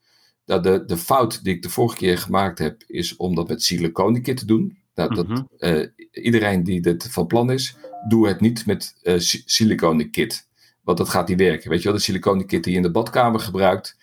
Nou, 0.46 0.62
de, 0.62 0.84
de 0.84 0.96
fout 0.96 1.44
die 1.44 1.54
ik 1.54 1.62
de 1.62 1.68
vorige 1.68 1.96
keer 1.96 2.18
gemaakt 2.18 2.58
heb, 2.58 2.82
is 2.86 3.16
om 3.16 3.34
dat 3.34 3.48
met 3.48 3.62
siliconenkit 3.62 4.36
te 4.36 4.46
doen. 4.46 4.78
Nou, 4.94 5.14
dat, 5.14 5.26
Mhm. 5.28 5.42
eh, 5.58 5.86
iedereen 6.10 6.64
die 6.64 6.80
dit 6.80 7.08
van 7.10 7.26
plan 7.26 7.50
is, 7.50 7.76
doe 8.08 8.28
het 8.28 8.40
niet 8.40 8.66
met 8.66 8.94
uh, 9.02 9.14
siliconenkit. 9.44 10.48
Want 10.82 10.98
dat 10.98 11.08
gaat 11.08 11.28
niet 11.28 11.38
werken. 11.38 11.70
Weet 11.70 11.78
je 11.82 11.88
wel, 11.88 11.96
de 11.96 12.02
siliconenkit 12.02 12.62
die 12.64 12.72
je 12.72 12.78
in 12.78 12.84
de 12.84 12.90
badkamer 12.90 13.40
gebruikt, 13.40 13.96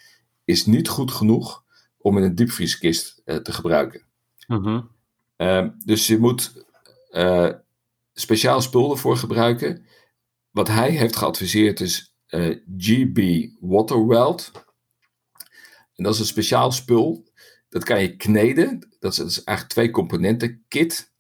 is 0.46 0.66
niet 0.66 0.88
goed 0.90 1.12
genoeg 1.12 1.64
om 1.98 2.18
in 2.18 2.24
een 2.24 2.36
diepvrieskist 2.36 3.22
uh, 3.26 3.36
te 3.36 3.52
gebruiken. 3.54 4.02
Mhm. 4.48 4.82
Ehm, 5.36 5.70
dus 5.86 6.08
je 6.08 6.18
moet 6.18 6.66
speciaal 8.14 8.62
spul 8.62 8.92
ervoor 8.92 9.18
gebruiken. 9.18 9.86
Wat 10.52 10.68
hij 10.68 10.90
heeft 10.92 11.16
geadviseerd 11.16 11.80
is 11.82 12.14
GB 12.78 13.48
Waterweld. 13.60 14.52
En 15.96 16.04
dat 16.04 16.14
is 16.14 16.20
een 16.20 16.26
speciaal 16.26 16.72
spul. 16.72 17.28
Dat 17.70 17.84
kan 17.84 18.02
je 18.02 18.16
kneden. 18.16 18.96
Dat 19.00 19.12
is, 19.12 19.18
dat 19.18 19.30
is 19.30 19.44
eigenlijk 19.44 19.78
twee 19.78 19.92
componenten 19.92 20.64
kit. 20.68 21.12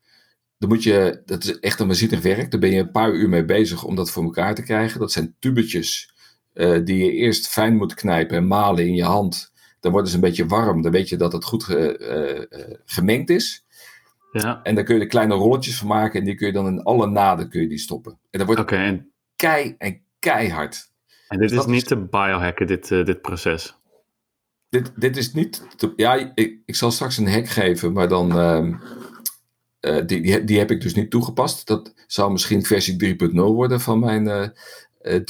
Dan 0.57 0.69
moet 0.69 0.83
je, 0.83 1.21
dat 1.25 1.43
is 1.43 1.59
echt 1.59 1.79
een 1.79 1.87
waanzinnig 1.87 2.21
werk. 2.21 2.51
Daar 2.51 2.59
ben 2.59 2.71
je 2.71 2.79
een 2.79 2.91
paar 2.91 3.13
uur 3.13 3.29
mee 3.29 3.45
bezig 3.45 3.83
om 3.83 3.95
dat 3.95 4.11
voor 4.11 4.23
elkaar 4.23 4.55
te 4.55 4.63
krijgen. 4.63 4.99
Dat 4.99 5.11
zijn 5.11 5.35
tubetjes 5.39 6.13
uh, 6.53 6.79
die 6.83 7.05
je 7.05 7.11
eerst 7.11 7.47
fijn 7.47 7.75
moet 7.75 7.93
knijpen 7.93 8.37
en 8.37 8.47
malen 8.47 8.87
in 8.87 8.95
je 8.95 9.03
hand. 9.03 9.51
Dan 9.79 9.91
worden 9.91 10.09
ze 10.09 10.15
een 10.15 10.21
beetje 10.21 10.45
warm. 10.45 10.81
Dan 10.81 10.91
weet 10.91 11.09
je 11.09 11.17
dat 11.17 11.33
het 11.33 11.43
goed 11.43 11.63
ge, 11.63 12.47
uh, 12.49 12.75
gemengd 12.85 13.29
is. 13.29 13.65
Ja. 14.31 14.63
En 14.63 14.75
dan 14.75 14.83
kun 14.83 14.95
je 14.95 15.01
er 15.01 15.07
kleine 15.07 15.33
rolletjes 15.33 15.77
van 15.77 15.87
maken. 15.87 16.19
En 16.19 16.25
die 16.25 16.35
kun 16.35 16.47
je 16.47 16.53
dan 16.53 16.67
in 16.67 16.83
alle 16.83 17.07
naden 17.07 17.49
kun 17.49 17.61
je 17.61 17.67
die 17.67 17.77
stoppen. 17.77 18.11
En 18.29 18.37
dan 18.37 18.45
wordt 18.47 18.61
okay, 18.61 18.85
en... 18.85 19.11
kei 19.35 19.75
en 19.77 20.01
keihard. 20.19 20.91
En 21.27 21.39
dit 21.39 21.49
dus 21.49 21.59
is 21.59 21.65
niet 21.65 21.81
is... 21.81 21.87
te 21.87 21.97
biohacken, 21.97 22.67
dit, 22.67 22.89
uh, 22.89 23.05
dit 23.05 23.21
proces? 23.21 23.75
Dit, 24.73 24.91
dit 24.95 25.17
is 25.17 25.33
niet. 25.33 25.61
Ja, 25.95 26.31
ik, 26.35 26.57
ik 26.65 26.75
zal 26.75 26.91
straks 26.91 27.17
een 27.17 27.31
hack 27.31 27.47
geven, 27.47 27.93
maar 27.93 28.07
dan. 28.07 28.37
Uh, 28.37 28.67
uh, 29.81 30.05
die, 30.05 30.21
die, 30.21 30.43
die, 30.43 30.57
heb 30.57 30.71
ik 30.71 30.81
dus 30.81 30.93
niet 30.93 31.11
toegepast. 31.11 31.67
Dat 31.67 31.93
zou 32.07 32.31
misschien 32.31 32.65
versie 32.65 33.17
3.0 33.29 33.33
worden 33.33 33.81
van 33.81 33.99
mijn 33.99 34.25
uh, 34.25 35.21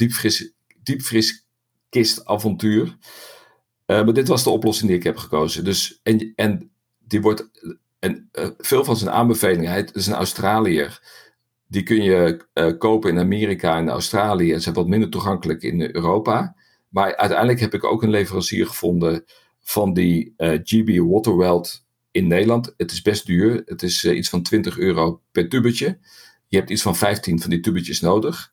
maar 3.86 4.12
dit 4.12 4.28
was 4.28 4.44
de 4.44 4.50
oplossing 4.50 4.88
die 4.88 4.98
ik 4.98 5.04
heb 5.04 5.16
gekozen. 5.16 5.64
Dus, 5.64 6.00
en, 6.02 6.32
en 6.36 6.70
die 6.98 7.20
wordt. 7.20 7.50
En 7.98 8.28
veel 8.58 8.84
van 8.84 8.96
zijn 8.96 9.10
aanbevelingen, 9.10 9.70
hij 9.70 9.88
is 9.92 10.06
een 10.06 10.14
Australiër. 10.14 11.02
Die 11.68 11.82
kun 11.82 12.02
je 12.02 12.46
kopen 12.78 13.10
in 13.10 13.18
Amerika 13.18 13.76
en 13.76 13.88
Australië. 13.88 14.52
En 14.52 14.60
zijn 14.60 14.74
wat 14.74 14.88
minder 14.88 15.08
toegankelijk 15.08 15.62
in 15.62 15.80
Europa. 15.80 16.56
Maar 16.94 17.16
uiteindelijk 17.16 17.60
heb 17.60 17.74
ik 17.74 17.84
ook 17.84 18.02
een 18.02 18.10
leverancier 18.10 18.66
gevonden 18.66 19.24
van 19.60 19.92
die 19.92 20.34
uh, 20.36 20.58
GB 20.62 20.98
Waterweld 20.98 21.84
in 22.10 22.26
Nederland. 22.26 22.74
Het 22.76 22.92
is 22.92 23.02
best 23.02 23.26
duur. 23.26 23.62
Het 23.66 23.82
is 23.82 24.04
uh, 24.04 24.16
iets 24.16 24.28
van 24.28 24.42
20 24.42 24.78
euro 24.78 25.20
per 25.32 25.48
tubetje. 25.48 25.98
Je 26.48 26.56
hebt 26.56 26.70
iets 26.70 26.82
van 26.82 26.96
15 26.96 27.40
van 27.40 27.50
die 27.50 27.60
tubetjes 27.60 28.00
nodig. 28.00 28.52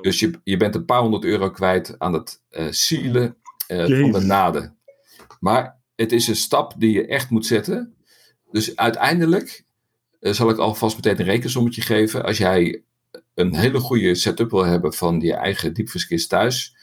Dus 0.00 0.20
je, 0.20 0.40
je 0.44 0.56
bent 0.56 0.74
een 0.74 0.84
paar 0.84 1.00
honderd 1.00 1.24
euro 1.24 1.50
kwijt 1.50 1.98
aan 1.98 2.12
het 2.12 2.42
uh, 2.50 2.66
sealen 2.70 3.36
uh, 3.68 4.00
van 4.00 4.12
de 4.12 4.20
naden. 4.20 4.76
Maar 5.40 5.78
het 5.96 6.12
is 6.12 6.28
een 6.28 6.36
stap 6.36 6.74
die 6.78 6.92
je 6.92 7.06
echt 7.06 7.30
moet 7.30 7.46
zetten. 7.46 7.94
Dus 8.50 8.76
uiteindelijk 8.76 9.64
uh, 10.20 10.32
zal 10.32 10.50
ik 10.50 10.58
alvast 10.58 10.96
meteen 10.96 11.18
een 11.18 11.24
rekensommetje 11.24 11.82
geven. 11.82 12.24
Als 12.24 12.38
jij 12.38 12.82
een 13.34 13.54
hele 13.54 13.80
goede 13.80 14.14
setup 14.14 14.50
wil 14.50 14.64
hebben 14.64 14.92
van 14.92 15.20
je 15.20 15.34
eigen 15.34 15.74
diepvrieskist 15.74 16.28
thuis, 16.28 16.76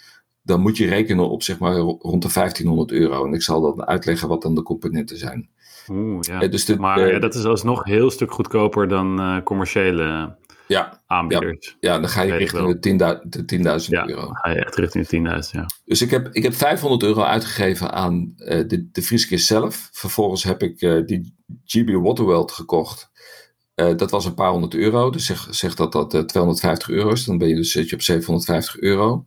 dan 0.44 0.62
moet 0.62 0.78
je 0.78 0.88
rekenen 0.88 1.30
op 1.30 1.44
zeg 1.44 1.60
maar 1.60 1.76
rond 1.76 2.22
de 2.22 2.32
1500 2.34 2.92
euro. 2.92 3.26
En 3.26 3.34
ik 3.34 3.42
zal 3.42 3.62
dan 3.62 3.86
uitleggen 3.88 4.28
wat 4.28 4.42
dan 4.42 4.56
de 4.56 4.64
componenten 4.64 5.18
zijn. 5.18 5.50
Oeh, 5.88 6.20
ja. 6.22 6.48
dus 6.48 6.66
de, 6.66 6.78
maar 6.78 7.14
ja, 7.14 7.20
dat 7.20 7.36
is 7.36 7.46
alsnog 7.46 7.86
een 7.86 7.92
heel 7.92 8.12
stuk 8.12 8.32
goedkoper 8.32 8.88
dan 8.88 9.20
uh, 9.20 9.44
commerciële 9.44 10.36
ja, 10.68 11.02
aanbieders. 11.08 11.78
Ja, 11.80 11.94
ja, 11.94 12.00
dan 12.00 12.10
ga 12.10 12.22
je 12.22 12.36
richting 12.36 12.80
de 12.80 13.82
10.000 13.82 13.90
ja, 13.90 14.08
euro. 14.08 14.22
Dan 14.22 14.36
ga 14.36 14.50
je 14.50 14.66
echt 14.66 14.76
richting 14.76 15.08
de 15.08 15.44
10.000, 15.46 15.52
ja. 15.52 15.66
Dus 15.86 16.02
ik 16.02 16.10
heb, 16.10 16.28
ik 16.32 16.44
heb 16.44 16.54
500 16.54 17.04
euro 17.04 17.22
uitgegeven 17.22 17.92
aan 17.92 18.34
uh, 18.38 18.48
de, 18.68 18.90
de 18.92 19.38
zelf. 19.38 19.90
Vervolgens 19.92 20.44
heb 20.44 20.64
ik 20.64 20.82
uh, 20.82 21.06
die 21.06 21.36
GB 21.66 21.94
Waterworld 21.94 22.52
gekocht. 22.52 23.10
Dat 23.76 24.12
was 24.12 24.26
een 24.26 24.34
paar 24.34 24.52
honderd 24.52 24.74
euro. 24.74 25.10
Dus 25.10 25.26
zeg, 25.26 25.48
zeg 25.50 25.76
dat 25.76 25.92
dat 25.92 26.28
250 26.28 26.90
euro 26.90 27.12
is. 27.12 27.24
Dan 27.24 27.38
ben 27.38 27.48
je 27.48 27.56
dus 27.56 27.72
zit 27.72 27.90
je 27.90 27.96
op 27.96 28.02
750 28.02 28.80
euro. 28.80 29.26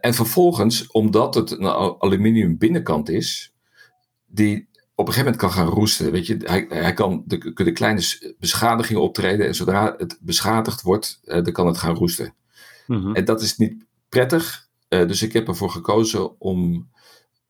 En 0.00 0.14
vervolgens, 0.14 0.86
omdat 0.86 1.34
het 1.34 1.50
een 1.50 1.66
aluminium 1.98 2.58
binnenkant 2.58 3.08
is, 3.08 3.52
die 4.26 4.68
op 4.94 5.06
een 5.06 5.12
gegeven 5.12 5.32
moment 5.32 5.36
kan 5.36 5.64
gaan 5.64 5.74
roesten. 5.74 6.12
Weet 6.12 6.26
je, 6.26 6.36
hij, 6.44 6.66
hij 6.68 6.92
kan 6.92 7.22
de, 7.26 7.52
de 7.54 7.72
kleine 7.72 8.34
beschadigingen 8.38 9.02
optreden 9.02 9.46
en 9.46 9.54
zodra 9.54 9.94
het 9.98 10.18
beschadigd 10.20 10.82
wordt, 10.82 11.20
uh, 11.24 11.34
dan 11.34 11.52
kan 11.52 11.66
het 11.66 11.78
gaan 11.78 11.94
roesten. 11.94 12.34
Mhm. 12.86 13.14
En 13.14 13.24
dat 13.24 13.42
is 13.42 13.56
niet 13.56 13.84
prettig. 14.08 14.68
Uh, 14.88 15.06
dus 15.06 15.22
ik 15.22 15.32
heb 15.32 15.48
ervoor 15.48 15.70
gekozen 15.70 16.40
om 16.40 16.90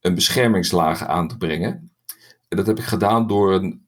een 0.00 0.14
beschermingslaag 0.14 1.07
aan 1.07 1.29
te 1.29 1.37
brengen. 1.37 1.91
En 2.49 2.57
dat 2.57 2.67
heb 2.67 2.79
ik 2.79 2.85
gedaan 2.85 3.26
door 3.26 3.55
een 3.55 3.87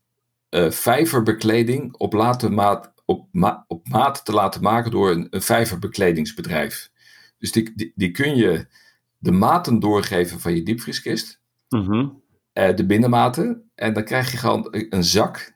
vijverbekleding 0.70 1.94
op, 1.96 2.12
maat, 2.50 2.92
op, 3.04 3.26
ma 3.32 3.64
op 3.68 3.88
maat 3.88 4.24
te 4.24 4.32
laten 4.32 4.62
maken 4.62 4.90
door 4.90 5.10
een, 5.10 5.26
een 5.30 5.42
vijverbekledingsbedrijf. 5.42 6.90
Dus 7.44 7.52
die, 7.52 7.72
die, 7.74 7.92
die, 7.94 8.10
kun 8.10 8.36
je 8.36 8.66
de 9.18 9.32
maten 9.32 9.78
doorgeven 9.78 10.40
van 10.40 10.54
je 10.54 10.62
diepvrieskist. 10.62 11.40
Mm 11.68 12.22
uh, 12.54 12.74
de 12.74 12.86
binnenmaten. 12.86 13.70
En 13.74 13.92
dan 13.92 14.04
krijg 14.04 14.30
je 14.30 14.36
gewoon 14.36 14.68
een 14.90 15.04
zak. 15.04 15.52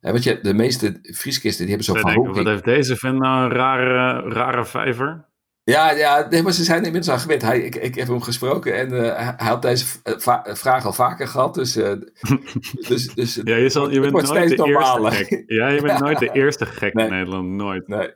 Uh, 0.00 0.12
weet 0.12 0.22
je, 0.22 0.40
de 0.42 0.54
meeste 0.54 0.98
vrieskisten 1.02 1.66
die 1.66 1.74
hebben 1.74 1.84
zo'n 1.84 2.12
verhoging. 2.12 2.36
Wat 2.36 2.46
heeft 2.46 2.64
deze 2.64 2.96
vent 2.96 3.18
nou 3.18 3.44
een 3.44 3.50
rare, 3.50 4.28
rare 4.28 4.64
vijver? 4.64 5.28
Ja, 5.62 5.90
ja 5.90 6.26
nee, 6.30 6.42
maar 6.42 6.52
ze 6.52 6.64
zijn 6.64 6.84
inmiddels 6.84 7.10
aan 7.10 7.20
gewend. 7.20 7.42
Hij, 7.42 7.60
ik, 7.60 7.74
ik 7.74 7.94
heb 7.94 8.08
hem 8.08 8.22
gesproken 8.22 8.74
en 8.74 8.92
uh, 8.92 9.16
hij 9.16 9.48
had 9.48 9.62
deze 9.62 9.84
vraag 10.44 10.84
al 10.84 10.92
vaker 10.92 11.28
gehad. 11.28 11.54
Dus, 11.54 11.72
dus, 12.88 13.14
dus 13.14 13.40
ja, 13.44 13.56
je, 13.56 13.68
zal, 13.68 13.90
je 13.90 14.00
bent 14.00 14.12
nooit 14.12 14.26
steeds 14.26 14.56
de 14.56 14.64
eerste 14.64 15.10
gek. 15.10 15.44
Ja, 15.46 15.68
je 15.68 15.82
bent 15.82 16.00
nooit 16.00 16.18
de 16.18 16.32
eerste 16.42 16.66
gek 16.66 16.94
nee. 16.94 17.04
in 17.04 17.12
Nederland. 17.12 17.48
Nooit. 17.48 17.88
Nee. 17.88 18.12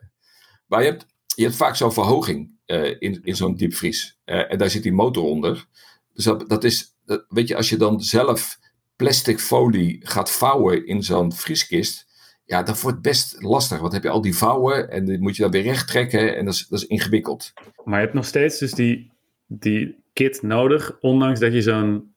Maar 0.67 0.83
je 0.83 0.89
hebt, 0.89 1.05
je 1.35 1.43
hebt 1.43 1.55
vaak 1.55 1.75
zo'n 1.75 1.93
verhoging 1.93 2.54
in, 2.99 3.19
in 3.23 3.35
zo'n 3.35 3.55
diepvries. 3.55 4.17
en 4.25 4.57
daar 4.57 4.69
zit 4.69 4.83
die 4.83 4.93
motor 4.93 5.23
onder. 5.23 5.65
Dus 6.13 6.23
dat, 6.23 6.49
dat 6.49 6.63
is 6.63 6.95
weet 7.29 7.47
je, 7.47 7.55
als 7.55 7.69
je 7.69 7.77
dan 7.77 8.01
zelf 8.01 8.59
plastic 8.95 9.39
folie 9.39 9.99
gaat 10.03 10.31
vouwen 10.31 10.87
in 10.87 11.03
zo'n 11.03 11.33
vrieskist, 11.33 12.05
ja, 12.45 12.63
dat 12.63 12.81
wordt 12.81 13.01
best 13.01 13.41
lastig. 13.41 13.79
Want 13.79 13.93
heb 13.93 14.03
je 14.03 14.09
al 14.09 14.21
die 14.21 14.35
vouwen 14.35 14.89
en 14.89 15.05
die 15.05 15.19
moet 15.19 15.35
je 15.35 15.41
dan 15.41 15.51
weer 15.51 15.61
recht 15.61 15.87
trekken 15.87 16.37
en 16.37 16.45
dat 16.45 16.53
is, 16.53 16.67
dat 16.67 16.79
is 16.79 16.87
ingewikkeld. 16.87 17.53
Maar 17.83 17.95
je 17.95 18.03
hebt 18.03 18.13
nog 18.13 18.25
steeds 18.25 18.57
dus 18.57 18.71
die, 18.71 19.11
die 19.47 20.03
kit 20.13 20.41
nodig, 20.41 20.97
ondanks 20.99 21.39
dat 21.39 21.53
je 21.53 21.61
zo'n 21.61 22.13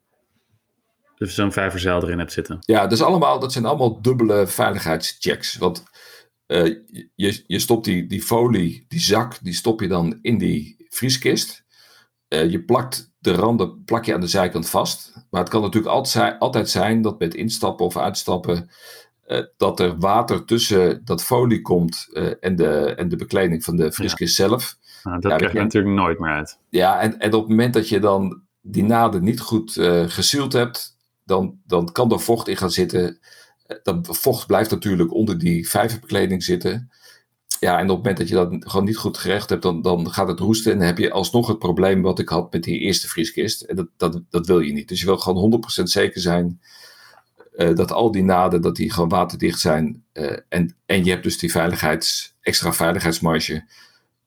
dus 1.17 1.35
zo'n 1.35 1.53
vijverzeil 1.53 2.03
erin 2.03 2.19
hebt 2.19 2.33
zitten. 2.33 2.59
Ja, 2.61 2.87
dus 2.87 3.03
allemaal, 3.03 3.39
dat 3.39 3.53
zijn 3.53 3.65
allemaal 3.65 4.03
dubbele 4.03 4.47
veiligheidschecks. 4.47 5.57
Want 5.57 5.85
uh, 6.49 6.75
je, 7.15 7.45
je 7.47 7.59
stopt 7.59 7.85
die, 7.85 8.07
die 8.07 8.23
folie, 8.23 8.85
die 8.89 9.01
zak, 9.01 9.39
die 9.43 9.55
stop 9.55 9.81
je 9.81 9.89
dan 9.89 10.19
in 10.23 10.39
die 10.39 10.87
vrieskist. 10.89 11.65
Uh, 12.29 12.51
je 12.51 12.65
plakt 12.65 13.13
de 13.19 13.33
randen 13.33 13.85
plak 13.85 14.05
je 14.05 14.15
aan 14.15 14.21
de 14.21 14.27
zijkant 14.27 14.69
vast. 14.69 15.13
Maar 15.31 15.41
het 15.41 15.51
kan 15.51 15.63
natuurlijk 15.63 15.95
altijd, 15.95 16.39
altijd 16.39 16.71
zijn 16.71 17.03
dat 17.03 17.19
met 17.19 17.35
instappen 17.35 17.87
of 17.87 17.97
uitstappen. 17.97 18.71
Uh, 19.27 19.43
dat 19.57 19.81
er 19.81 19.99
water 19.99 20.45
tussen 20.45 21.05
dat 21.05 21.25
folie 21.25 21.61
komt 21.61 22.09
en, 22.41 22.57
de, 22.57 22.95
en 22.95 23.09
de 23.09 23.17
bekleding 23.17 23.65
van 23.65 23.77
de 23.77 23.93
vrieskist 23.93 24.37
ja. 24.37 24.47
zelf. 24.47 24.79
Nou, 25.03 25.21
dat 25.21 25.31
ja, 25.31 25.37
krijg 25.37 25.53
je 25.53 25.59
natuurlijk 25.59 25.95
nooit 25.95 26.19
meer 26.19 26.31
uit. 26.31 26.59
Ja, 26.69 27.01
en, 27.01 27.19
en 27.19 27.33
op 27.33 27.41
het 27.41 27.49
moment 27.49 27.75
dat 27.75 27.89
je 27.89 28.01
dan 28.01 28.43
die 28.61 28.85
naden 28.85 29.25
niet 29.25 29.41
goed 29.41 29.77
uh, 29.77 30.05
gesield 30.07 30.53
hebt, 30.53 30.97
dan, 31.25 31.61
dan 31.67 31.93
kan 31.93 32.13
er 32.13 32.21
vocht 32.21 32.49
in 32.49 32.57
gaan 32.57 32.71
zitten. 32.71 33.19
Dat 33.83 34.09
vocht 34.11 34.47
blijft 34.47 34.71
natuurlijk 34.71 35.15
onder 35.15 35.39
die 35.39 35.69
vijverbekleding 35.69 36.45
zitten 36.45 36.91
ja, 37.61 37.79
en 37.79 37.83
op 37.83 37.89
het 37.89 37.97
moment 37.97 38.17
dat 38.17 38.29
je 38.29 38.35
dat 38.35 38.71
gewoon 38.71 38.87
niet 38.87 38.97
goed 38.97 39.19
gerecht 39.19 39.49
hebt, 39.49 39.63
dan, 39.63 39.83
dan 39.83 40.13
gaat 40.13 40.29
het 40.29 40.41
roesten. 40.41 40.73
En 40.73 40.79
dan 40.79 40.87
heb 40.87 40.99
je 40.99 41.11
alsnog 41.11 41.47
het 41.49 41.59
probleem 41.59 42.03
wat 42.03 42.19
ik 42.19 42.29
had 42.29 42.53
met 42.53 42.65
die 42.65 42.79
eerste 42.79 43.09
vrieskist. 43.09 43.63
En 43.63 43.77
dat, 43.77 43.89
dat, 43.97 44.21
dat 44.31 44.47
wil 44.47 44.61
je 44.61 44.73
niet. 44.73 44.89
Dus 44.89 45.01
je 45.01 45.07
wil 45.07 45.19
gewoon 45.19 45.63
100% 45.81 45.83
zeker 45.83 46.21
zijn 46.21 46.61
uh, 47.57 47.75
dat 47.75 47.93
al 47.93 48.11
die 48.11 48.23
naden 48.23 48.63
dat 48.63 48.77
die 48.77 48.93
gewoon 48.93 49.09
waterdicht 49.09 49.61
zijn. 49.61 50.05
Uh, 50.13 50.37
en, 50.49 50.77
en 50.87 51.05
je 51.05 51.11
hebt 51.11 51.23
dus 51.23 51.39
die 51.39 51.51
veiligheids, 51.51 52.35
extra 52.41 52.73
veiligheidsmarge. 52.73 53.65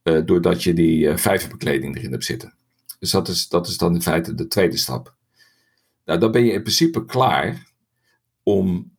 Uh, 0.04 0.26
doordat 0.26 0.64
je 0.64 0.74
die 0.74 1.18
vijverbekleding 1.18 1.98
erin 1.98 2.12
hebt 2.12 2.26
zitten. 2.26 2.54
Dus 3.00 3.12
dat 3.12 3.28
is, 3.28 3.48
dat 3.48 3.68
is 3.68 3.78
dan 3.78 3.94
in 3.94 4.02
feite 4.02 4.36
de 4.36 4.48
tweede 4.48 4.78
stap. 4.78 5.14
Nou, 6.06 6.20
dan 6.20 6.32
ben 6.32 6.46
je 6.46 6.52
in 6.52 6.62
principe 6.62 7.06
klaar 7.06 7.68
om 8.44 8.92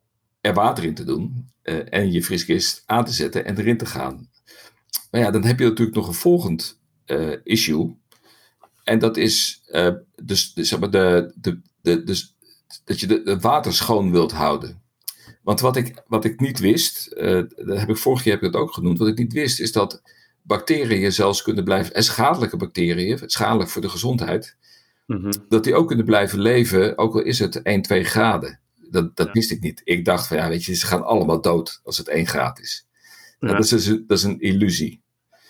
er 0.43 0.53
water 0.53 0.83
in 0.83 0.93
te 0.93 1.03
doen 1.03 1.49
uh, 1.63 1.79
en 1.89 2.11
je 2.11 2.23
vrieskist 2.23 2.83
aan 2.85 3.05
te 3.05 3.11
zetten 3.11 3.45
en 3.45 3.57
erin 3.57 3.77
te 3.77 3.85
gaan. 3.85 4.29
Maar 5.11 5.21
ja, 5.21 5.31
dan 5.31 5.43
heb 5.43 5.59
je 5.59 5.65
natuurlijk 5.65 5.97
nog 5.97 6.07
een 6.07 6.13
volgend 6.13 6.79
uh, 7.05 7.35
issue. 7.43 7.97
En 8.83 8.99
dat 8.99 9.17
is 9.17 9.61
uh, 9.71 9.93
dus, 10.23 10.53
dus, 10.53 10.69
zeg 10.69 10.79
maar 10.79 10.89
de, 10.89 11.33
de, 11.35 11.59
de, 11.81 12.03
dus, 12.03 12.35
dat 12.85 12.99
je 12.99 13.07
de, 13.07 13.39
water 13.39 13.73
schoon 13.73 14.11
wilt 14.11 14.31
houden. 14.31 14.81
Want 15.41 15.59
wat 15.59 15.75
ik, 15.75 16.03
wat 16.07 16.25
ik 16.25 16.39
niet 16.39 16.59
wist, 16.59 17.09
dat 17.65 17.77
heb 17.79 17.89
ik 17.89 17.97
vorige 17.97 18.23
keer 18.23 18.33
heb 18.33 18.41
ik 18.41 18.53
het 18.53 18.61
ook 18.61 18.73
genoemd, 18.73 18.97
wat 18.97 19.07
ik 19.07 19.17
niet 19.17 19.33
wist 19.33 19.59
is 19.59 19.71
dat 19.71 20.01
bacteriën 20.41 21.11
zelfs 21.11 21.41
kunnen 21.41 21.63
blijven, 21.63 21.93
en 21.93 22.03
schadelijke 22.03 22.57
bacteriën, 22.57 23.19
schadelijk 23.25 23.69
voor 23.69 23.81
de 23.81 23.89
gezondheid, 23.89 24.57
mm 25.05 25.21
-hmm. 25.21 25.31
dat 25.49 25.63
die 25.63 25.75
ook 25.75 25.87
kunnen 25.87 26.05
blijven 26.05 26.39
leven, 26.39 26.97
ook 26.97 27.13
al 27.13 27.21
is 27.21 27.39
het 27.39 27.61
1, 27.61 27.81
2 27.81 28.03
graden 28.03 28.61
dat, 28.93 29.15
dat 29.15 29.27
ja. 29.27 29.31
wist 29.33 29.51
ik 29.51 29.61
niet. 29.61 29.81
Ik 29.83 30.05
dacht 30.05 30.27
van 30.27 30.37
ja, 30.37 30.49
weet 30.49 30.63
je, 30.63 30.73
ze 30.73 30.85
gaan 30.85 31.03
allemaal 31.03 31.41
dood 31.41 31.81
als 31.83 31.97
het 31.97 32.07
1 32.07 32.27
graad 32.27 32.59
is. 32.59 32.87
Ja. 33.39 33.47
Dat, 33.47 33.63
is 33.63 33.69
dus 33.69 33.85
een, 33.85 34.03
dat 34.07 34.17
is 34.17 34.23
een 34.23 34.39
illusie. 34.39 35.03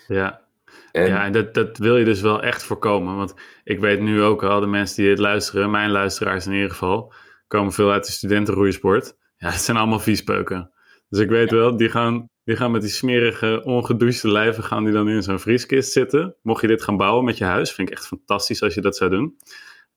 Ja, 0.06 0.44
en, 0.92 1.08
ja, 1.08 1.24
en 1.24 1.32
dat, 1.32 1.54
dat 1.54 1.78
wil 1.78 1.96
je 1.96 2.04
dus 2.04 2.20
wel 2.20 2.42
echt 2.42 2.62
voorkomen. 2.62 3.16
Want 3.16 3.34
ik 3.64 3.80
weet 3.80 4.00
nu 4.00 4.22
ook 4.22 4.42
al, 4.42 4.60
de 4.60 4.66
mensen 4.66 4.96
die 4.96 5.06
dit 5.06 5.18
luisteren, 5.18 5.70
mijn 5.70 5.90
luisteraars 5.90 6.46
in 6.46 6.52
ieder 6.52 6.70
geval, 6.70 7.12
komen 7.46 7.72
veel 7.72 7.92
uit 7.92 8.06
de 8.06 8.12
studentenroeisport. 8.12 9.16
Ja, 9.36 9.50
het 9.50 9.60
zijn 9.60 9.76
allemaal 9.76 10.00
viespeuken. 10.00 10.70
Dus 11.08 11.20
ik 11.20 11.28
weet 11.28 11.50
ja. 11.50 11.56
wel, 11.56 11.76
die 11.76 11.90
gaan, 11.90 12.28
die 12.44 12.56
gaan 12.56 12.70
met 12.70 12.80
die 12.80 12.90
smerige, 12.90 13.62
ongedouchte 13.64 14.30
lijven 14.30 14.64
gaan 14.64 14.84
die 14.84 14.92
dan 14.92 15.08
in 15.08 15.22
zo'n 15.22 15.38
vrieskist 15.38 15.92
zitten. 15.92 16.36
Mocht 16.42 16.60
je 16.60 16.66
dit 16.66 16.82
gaan 16.82 16.96
bouwen 16.96 17.24
met 17.24 17.38
je 17.38 17.44
huis, 17.44 17.72
vind 17.72 17.88
ik 17.88 17.94
echt 17.94 18.06
fantastisch 18.06 18.62
als 18.62 18.74
je 18.74 18.80
dat 18.80 18.96
zou 18.96 19.10
doen. 19.10 19.36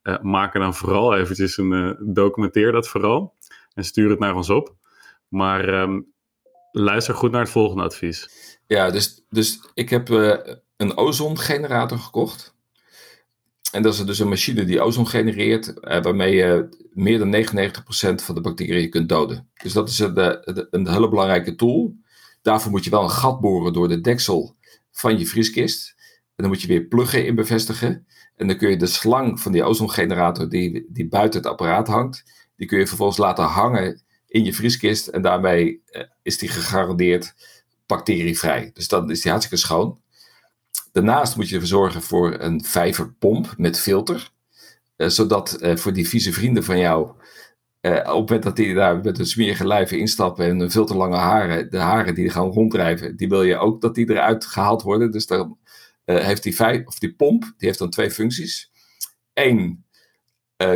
Uh, 0.08 0.22
maak 0.22 0.54
er 0.54 0.60
dan 0.60 0.76
vooral 0.76 1.16
eventjes 1.16 1.58
een, 1.58 1.72
uh, 1.72 1.92
documenteer 2.14 2.72
dat 2.72 2.88
vooral. 2.88 3.34
En 3.74 3.84
stuur 3.84 4.10
het 4.10 4.20
naar 4.20 4.36
ons 4.36 4.50
op. 4.50 4.76
Maar 5.28 5.82
um, 5.82 6.14
luister 6.72 7.14
goed 7.14 7.32
naar 7.32 7.42
het 7.42 7.50
volgende 7.50 7.84
advies. 7.84 8.30
Ja, 8.68 8.92
dus, 8.92 9.24
dus 9.30 9.60
ik 9.74 9.90
heb 9.90 10.10
uh, 10.10 10.36
een 10.78 10.98
ozongenerator 10.98 11.98
gekocht. 11.98 12.56
En 13.72 13.82
dat 13.82 13.94
is 13.94 14.06
dus 14.06 14.20
een 14.20 14.30
machine 14.30 14.66
die 14.66 14.82
ozon 14.82 15.08
genereert, 15.08 15.74
waarmee 15.82 16.36
je 16.36 16.70
meer 16.94 17.20
dan 17.20 17.36
99% 17.36 18.24
van 18.24 18.36
de 18.36 18.42
bacteriën 18.42 18.90
kunt 18.90 19.10
doden. 19.10 19.50
Dus 19.64 19.74
dat 19.74 19.90
is 19.90 20.00
een, 20.00 20.20
een, 20.20 20.68
een 20.70 20.88
hele 20.88 21.10
belangrijke 21.10 21.56
tool. 21.56 21.96
Daarvoor 22.42 22.72
moet 22.72 22.84
je 22.84 22.90
wel 22.90 23.04
een 23.04 23.10
gat 23.10 23.40
boren 23.40 23.74
door 23.74 23.88
de 23.88 24.02
deksel 24.02 24.56
van 24.92 25.20
je 25.20 25.26
vrieskist. 25.26 25.96
En 25.98 26.44
dan 26.44 26.48
moet 26.48 26.62
je 26.62 26.68
weer 26.68 26.84
pluggen 26.84 27.26
in 27.26 27.36
bevestigen. 27.36 28.08
En 28.38 28.48
dan 28.48 28.58
kun 28.58 28.70
je 28.70 28.78
de 28.78 28.86
slang 28.86 29.40
van 29.42 29.52
die 29.52 29.64
ozongenerator 29.64 30.50
die, 30.50 30.86
die 30.90 31.08
buiten 31.08 31.40
het 31.40 31.50
apparaat 31.50 31.88
hangt, 31.88 32.24
die 32.56 32.68
kun 32.68 32.80
je 32.80 32.88
vervolgens 32.88 33.18
laten 33.18 33.44
hangen 33.44 34.02
in 34.28 34.44
je 34.44 34.54
vrieskist. 34.54 35.08
En 35.08 35.22
daarmee 35.22 35.82
uh, 35.92 36.02
is 36.22 36.38
die 36.38 36.50
gegarandeerd 36.50 37.34
bacterievrij. 37.86 38.72
Dus 38.74 38.88
dan 38.88 39.12
is 39.12 39.22
die 39.22 39.32
hartstikke 39.32 39.66
schoon. 39.66 40.00
Daarnaast 40.92 41.36
moet 41.36 41.50
je 41.50 41.54
ervoor 41.54 41.70
zorgen 41.70 42.02
voor 42.02 42.40
een 42.40 42.64
vijverpomp 42.64 43.54
met 43.58 43.80
filter. 43.80 44.30
Uh, 44.98 45.08
zodat 45.08 45.58
uh, 45.62 45.76
voor 45.76 45.94
die 45.94 46.08
vieze 46.08 46.34
vrienden 46.34 46.64
van 46.64 46.78
jou 46.80 47.16
op 47.88 48.04
het 48.04 48.16
moment 48.16 48.44
dat 48.44 48.56
die 48.56 48.74
daar 48.74 49.02
met 49.02 49.20
een 49.20 49.26
smerige 49.26 49.68
lijven 49.68 50.00
instappen 50.00 50.46
en 50.46 50.60
een 50.60 50.72
veel 50.72 50.86
te 50.86 50.96
lange 50.96 51.16
haren, 51.16 51.72
de 51.72 51.78
haren 51.78 52.16
die 52.16 52.30
gaan 52.30 52.48
ronddrijven, 52.48 53.18
die 53.18 53.30
wil 53.30 53.44
je 53.44 53.58
ook 53.58 53.82
dat 53.82 53.96
die 53.96 54.10
eruit 54.10 54.46
gehaald 54.46 54.82
worden. 54.82 55.12
Dus 55.12 55.28
dan 55.28 55.58
heeft 56.16 56.44
die, 56.44 56.56
vijf, 56.56 56.86
of 56.86 57.00
die 57.00 57.14
pomp, 57.14 57.42
die 57.44 57.68
heeft 57.68 57.80
dan 57.80 57.90
twee 57.90 58.12
functies. 58.12 58.72
Eén, 59.34 59.86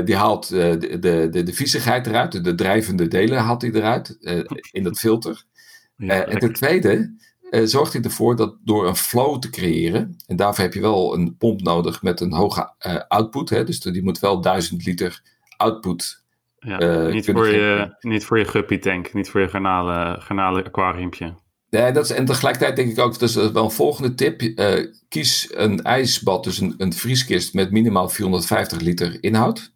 die 0.06 0.16
haalt 0.16 0.50
de, 0.50 0.98
de, 1.00 1.30
de, 1.30 1.44
de 1.44 1.54
viezigheid 1.54 2.08
eruit, 2.08 2.32
de, 2.32 2.42
de 2.42 2.56
drijvende 2.56 3.08
delen 3.08 3.40
haalt 3.40 3.62
hij 3.62 3.72
eruit 3.72 4.18
in 4.72 4.84
dat 4.84 5.00
filter. 5.00 5.44
en 5.98 6.40
ten 6.40 6.54
tweede, 6.54 7.16
zorgt 7.64 7.94
hij 7.94 8.02
ervoor 8.02 8.36
dat 8.36 8.58
door 8.64 8.88
een 8.88 8.96
flow 8.96 9.40
te 9.40 9.50
creëren, 9.50 10.16
en 10.28 10.36
daarvoor 10.36 10.64
heb 10.64 10.74
je 10.74 10.82
wel 10.82 11.14
een 11.14 11.38
pomp 11.38 11.62
nodig 11.62 12.02
met 12.02 12.20
een 12.20 12.34
hoge 12.34 12.74
output, 13.08 13.50
hè, 13.50 13.64
dus 13.64 13.80
die 13.80 14.04
moet 14.04 14.20
wel 14.20 14.42
1000 14.42 14.86
liter 14.86 15.22
output. 15.58 16.24
Ja, 16.64 16.82
uh, 16.82 17.14
niet, 17.14 17.26
voor 17.26 17.48
je, 17.48 17.96
niet 18.00 18.26
voor 18.26 18.40
je 18.40 18.46
guppy 18.46 18.78
tank, 18.78 19.14
niet 19.14 19.30
voor 19.30 19.42
je 19.42 19.50
garnalen, 19.50 20.22
garnalen 20.22 20.66
aquariumpje. 20.66 21.34
Nee, 21.72 21.92
dat 21.92 22.04
is, 22.04 22.12
en 22.12 22.26
tegelijkertijd 22.26 22.76
denk 22.76 22.92
ik 22.92 23.00
ook, 23.00 23.20
dat 23.20 23.30
is 23.30 23.36
wel 23.36 23.64
een 23.64 23.72
volgende 23.72 24.16
tip. 24.16 24.42
kies 25.08 25.48
een 25.52 25.82
ijsbad, 25.82 26.44
dus 26.44 26.60
een, 26.60 26.74
een 26.78 26.94
vrieskist 26.94 27.54
met 27.54 27.72
minimaal 27.72 28.10
450 28.10 28.80
liter 28.80 29.24
inhoud. 29.24 29.72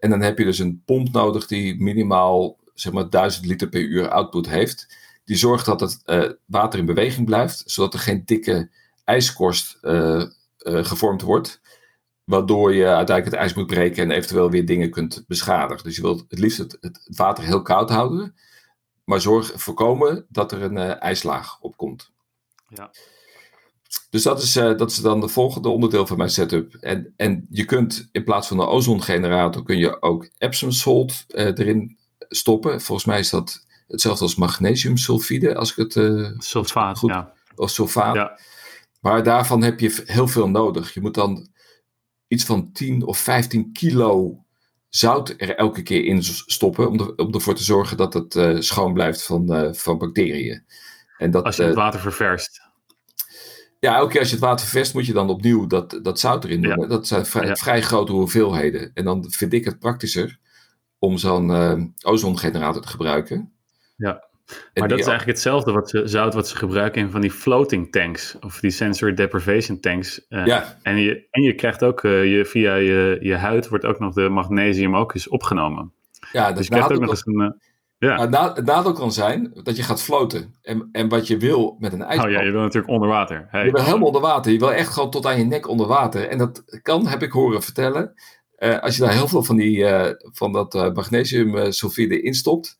en 0.00 0.10
dan 0.10 0.20
heb 0.20 0.38
je 0.38 0.44
dus 0.44 0.58
een 0.58 0.82
pomp 0.84 1.12
nodig 1.12 1.46
die 1.46 1.82
minimaal 1.82 2.58
zeg 2.74 2.92
maar 2.92 3.10
1000 3.10 3.46
liter 3.46 3.68
per 3.68 3.80
uur 3.80 4.08
output 4.08 4.48
heeft 4.48 4.86
die 5.28 5.36
zorgt 5.36 5.66
dat 5.66 5.80
het 5.80 6.02
uh, 6.06 6.30
water 6.46 6.78
in 6.78 6.86
beweging 6.86 7.26
blijft, 7.26 7.62
zodat 7.66 7.94
er 7.94 8.00
geen 8.00 8.22
dikke 8.24 8.70
ijskorst 9.04 9.78
gevormd 10.62 11.22
wordt. 11.22 11.60
Waardoor 12.24 12.74
je 12.74 12.84
uiteindelijk 12.84 13.24
het 13.24 13.34
ijs 13.34 13.54
moet 13.54 13.66
breken 13.66 14.02
en 14.02 14.10
eventueel 14.10 14.50
weer 14.50 14.66
dingen 14.66 14.90
kunt 14.90 15.24
beschadigen. 15.26 15.84
Dus 15.84 15.96
je 15.96 16.02
wilt 16.02 16.24
het 16.28 16.38
liefst 16.38 16.58
het, 16.58 16.76
het 16.80 17.00
water 17.16 17.44
heel 17.44 17.62
koud 17.62 17.90
houden, 17.90 18.34
maar 19.08 19.20
zorg 19.20 19.52
voorkomen 19.54 20.26
dat 20.28 20.52
er 20.52 20.62
een 20.62 20.76
ijslaag 20.78 21.60
op 21.60 21.76
komt. 21.76 22.12
Ja. 22.68 22.90
Dus 24.10 24.22
dat 24.22 24.42
is, 24.42 24.52
dat 24.52 24.90
is 24.90 24.96
dan 24.96 25.20
de 25.20 25.28
volgende 25.28 25.68
onderdeel 25.68 26.06
van 26.06 26.16
mijn 26.16 26.30
setup. 26.30 26.74
En, 26.74 27.14
en 27.16 27.46
je 27.50 27.64
kunt 27.64 28.08
in 28.12 28.24
plaats 28.24 28.48
van 28.48 28.58
een 28.58 28.66
ozongenerator 28.66 29.62
kun 29.62 29.78
je 29.78 30.02
ook 30.02 30.28
Epsom 30.38 30.70
salt 30.70 31.24
erin 31.28 31.98
stoppen. 32.18 32.80
Volgens 32.80 33.06
mij 33.06 33.18
is 33.18 33.30
dat 33.30 33.66
Hetzelfde 33.86 34.24
als 34.24 34.34
magnesiumsulfide, 34.34 35.54
als 35.54 35.70
ik 35.70 35.76
het 35.76 35.92
sulfaat, 36.38 36.98
goed, 36.98 37.10
ja. 37.10 37.32
Of 37.56 37.70
sulfaat. 37.70 38.14
Ja. 38.14 38.38
Maar 39.00 39.22
daarvan 39.22 39.62
heb 39.62 39.80
je 39.80 40.02
heel 40.06 40.28
veel 40.28 40.48
nodig. 40.48 40.94
Je 40.94 41.00
moet 41.00 41.14
dan 41.14 41.48
iets 42.26 42.44
van 42.44 42.72
10 42.72 43.06
of 43.06 43.18
15 43.18 43.72
kilo 43.72 44.44
zout 44.88 45.34
er 45.36 45.56
elke 45.56 45.82
keer 45.82 46.04
in 46.04 46.22
stoppen. 46.22 46.88
Om, 46.88 47.12
om 47.16 47.34
ervoor 47.34 47.54
te 47.54 47.64
zorgen 47.64 47.96
dat 47.96 48.14
het 48.14 48.34
uh, 48.34 48.60
schoon 48.60 48.92
blijft 48.92 49.22
van, 49.22 49.54
uh, 49.54 49.72
van 49.72 49.98
bacteriën. 49.98 50.64
En 51.18 51.30
dat, 51.30 51.44
als 51.44 51.56
je 51.56 51.62
het 51.62 51.74
water 51.74 52.00
ververst. 52.00 52.66
Ja, 53.80 53.96
elke 53.96 54.10
keer 54.10 54.20
als 54.20 54.28
je 54.28 54.34
het 54.34 54.44
water 54.44 54.66
ververst, 54.66 54.94
moet 54.94 55.06
je 55.06 55.12
dan 55.12 55.30
opnieuw 55.30 55.66
dat, 55.66 55.98
dat 56.02 56.20
zout 56.20 56.44
erin 56.44 56.62
doen. 56.62 56.80
Ja. 56.80 56.86
Dat 56.86 57.06
zijn 57.06 57.26
vrij, 57.26 57.46
ja. 57.46 57.56
vrij, 57.56 57.82
grote 57.82 58.12
hoeveelheden. 58.12 58.90
En 58.94 59.04
dan 59.04 59.24
vind 59.30 59.52
ik 59.52 59.64
het 59.64 59.78
praktischer 59.78 60.38
om 60.98 61.18
zo'n 61.18 61.94
ozongenerator 62.02 62.82
te 62.82 62.88
gebruiken. 62.88 63.52
Ja, 63.96 64.27
maar 64.74 64.88
dat 64.88 64.98
is 64.98 65.06
eigenlijk 65.06 65.38
hetzelfde 65.38 65.72
wat 65.72 65.90
ze, 65.90 66.02
zout 66.04 66.34
wat 66.34 66.48
ze 66.48 66.56
gebruiken 66.56 67.00
in 67.00 67.10
van 67.10 67.20
die 67.20 67.30
floating 67.30 67.92
tanks. 67.92 68.36
Of 68.40 68.60
die 68.60 68.70
sensory 68.70 69.14
deprivation 69.14 69.80
tanks. 69.80 70.26
Uh, 70.28 70.46
ja. 70.46 70.78
en, 70.82 70.96
je, 70.96 71.26
en 71.30 71.42
je 71.42 71.54
krijgt 71.54 71.84
ook, 71.84 72.02
uh, 72.02 72.36
je, 72.36 72.44
via 72.44 72.74
je, 72.74 73.18
je 73.20 73.34
huid 73.34 73.68
wordt 73.68 73.84
ook 73.84 73.98
nog 73.98 74.14
de 74.14 74.28
magnesium 74.28 74.96
ook 74.96 75.14
eens 75.14 75.28
opgenomen. 75.28 75.92
Ja, 76.32 76.52
dus 76.52 76.66
je 76.66 76.70
krijgt 76.70 76.92
ook 76.92 77.00
nog 77.00 77.10
eens 77.10 77.26
een... 77.26 77.40
Uh, 77.40 77.50
ja. 77.98 78.24
Nou, 78.24 78.54
het 78.54 78.64
nadeel 78.64 78.92
kan 78.92 79.12
zijn 79.12 79.50
dat 79.62 79.76
je 79.76 79.82
gaat 79.82 80.02
floten. 80.02 80.54
En, 80.62 80.88
en 80.92 81.08
wat 81.08 81.26
je 81.26 81.36
wil 81.36 81.76
met 81.78 81.92
een 81.92 82.02
ijsbad... 82.02 82.26
Oh 82.26 82.32
ja, 82.32 82.42
je 82.42 82.50
wil 82.50 82.60
natuurlijk 82.60 82.92
onder 82.92 83.08
water. 83.08 83.46
Hey. 83.50 83.64
Je 83.64 83.70
wil 83.70 83.84
helemaal 83.84 84.06
onder 84.06 84.20
water. 84.20 84.52
Je 84.52 84.58
wil 84.58 84.72
echt 84.72 84.92
gewoon 84.92 85.10
tot 85.10 85.26
aan 85.26 85.38
je 85.38 85.44
nek 85.44 85.68
onder 85.68 85.86
water. 85.86 86.28
En 86.28 86.38
dat 86.38 86.80
kan, 86.82 87.06
heb 87.06 87.22
ik 87.22 87.32
horen 87.32 87.62
vertellen. 87.62 88.14
als 88.80 88.96
je 88.96 89.02
daar 89.02 89.12
heel 89.12 89.28
veel 89.28 89.42
van, 89.42 89.56
die, 89.56 89.86
van 90.32 90.52
dat 90.52 90.72
magnesium 90.94 91.72
sulfide 91.72 92.22
instopt 92.22 92.78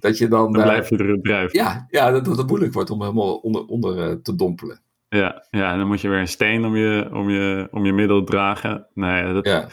dat 0.00 0.18
je 0.18 0.28
dan... 0.28 0.52
dan 0.52 0.62
blijf 0.62 0.88
je 0.88 1.18
drijven. 1.22 1.58
Ja, 1.58 1.86
ja 1.90 2.10
dat, 2.10 2.24
dat 2.24 2.36
het 2.36 2.46
moeilijk 2.46 2.72
wordt 2.72 2.90
om 2.90 3.00
helemaal 3.00 3.36
onder, 3.36 3.64
onder 3.64 4.10
uh, 4.10 4.16
te 4.22 4.34
dompelen. 4.34 4.80
Ja, 5.08 5.46
ja, 5.50 5.72
en 5.72 5.78
dan 5.78 5.86
moet 5.86 6.00
je 6.00 6.08
weer 6.08 6.18
een 6.18 6.28
steen 6.28 6.64
om 6.64 6.76
je, 6.76 7.08
om 7.12 7.30
je, 7.30 7.68
om 7.70 7.86
je 7.86 7.92
middel 7.92 8.24
dragen. 8.24 8.86
Nee, 8.94 9.32
dat, 9.32 9.46
ja. 9.46 9.68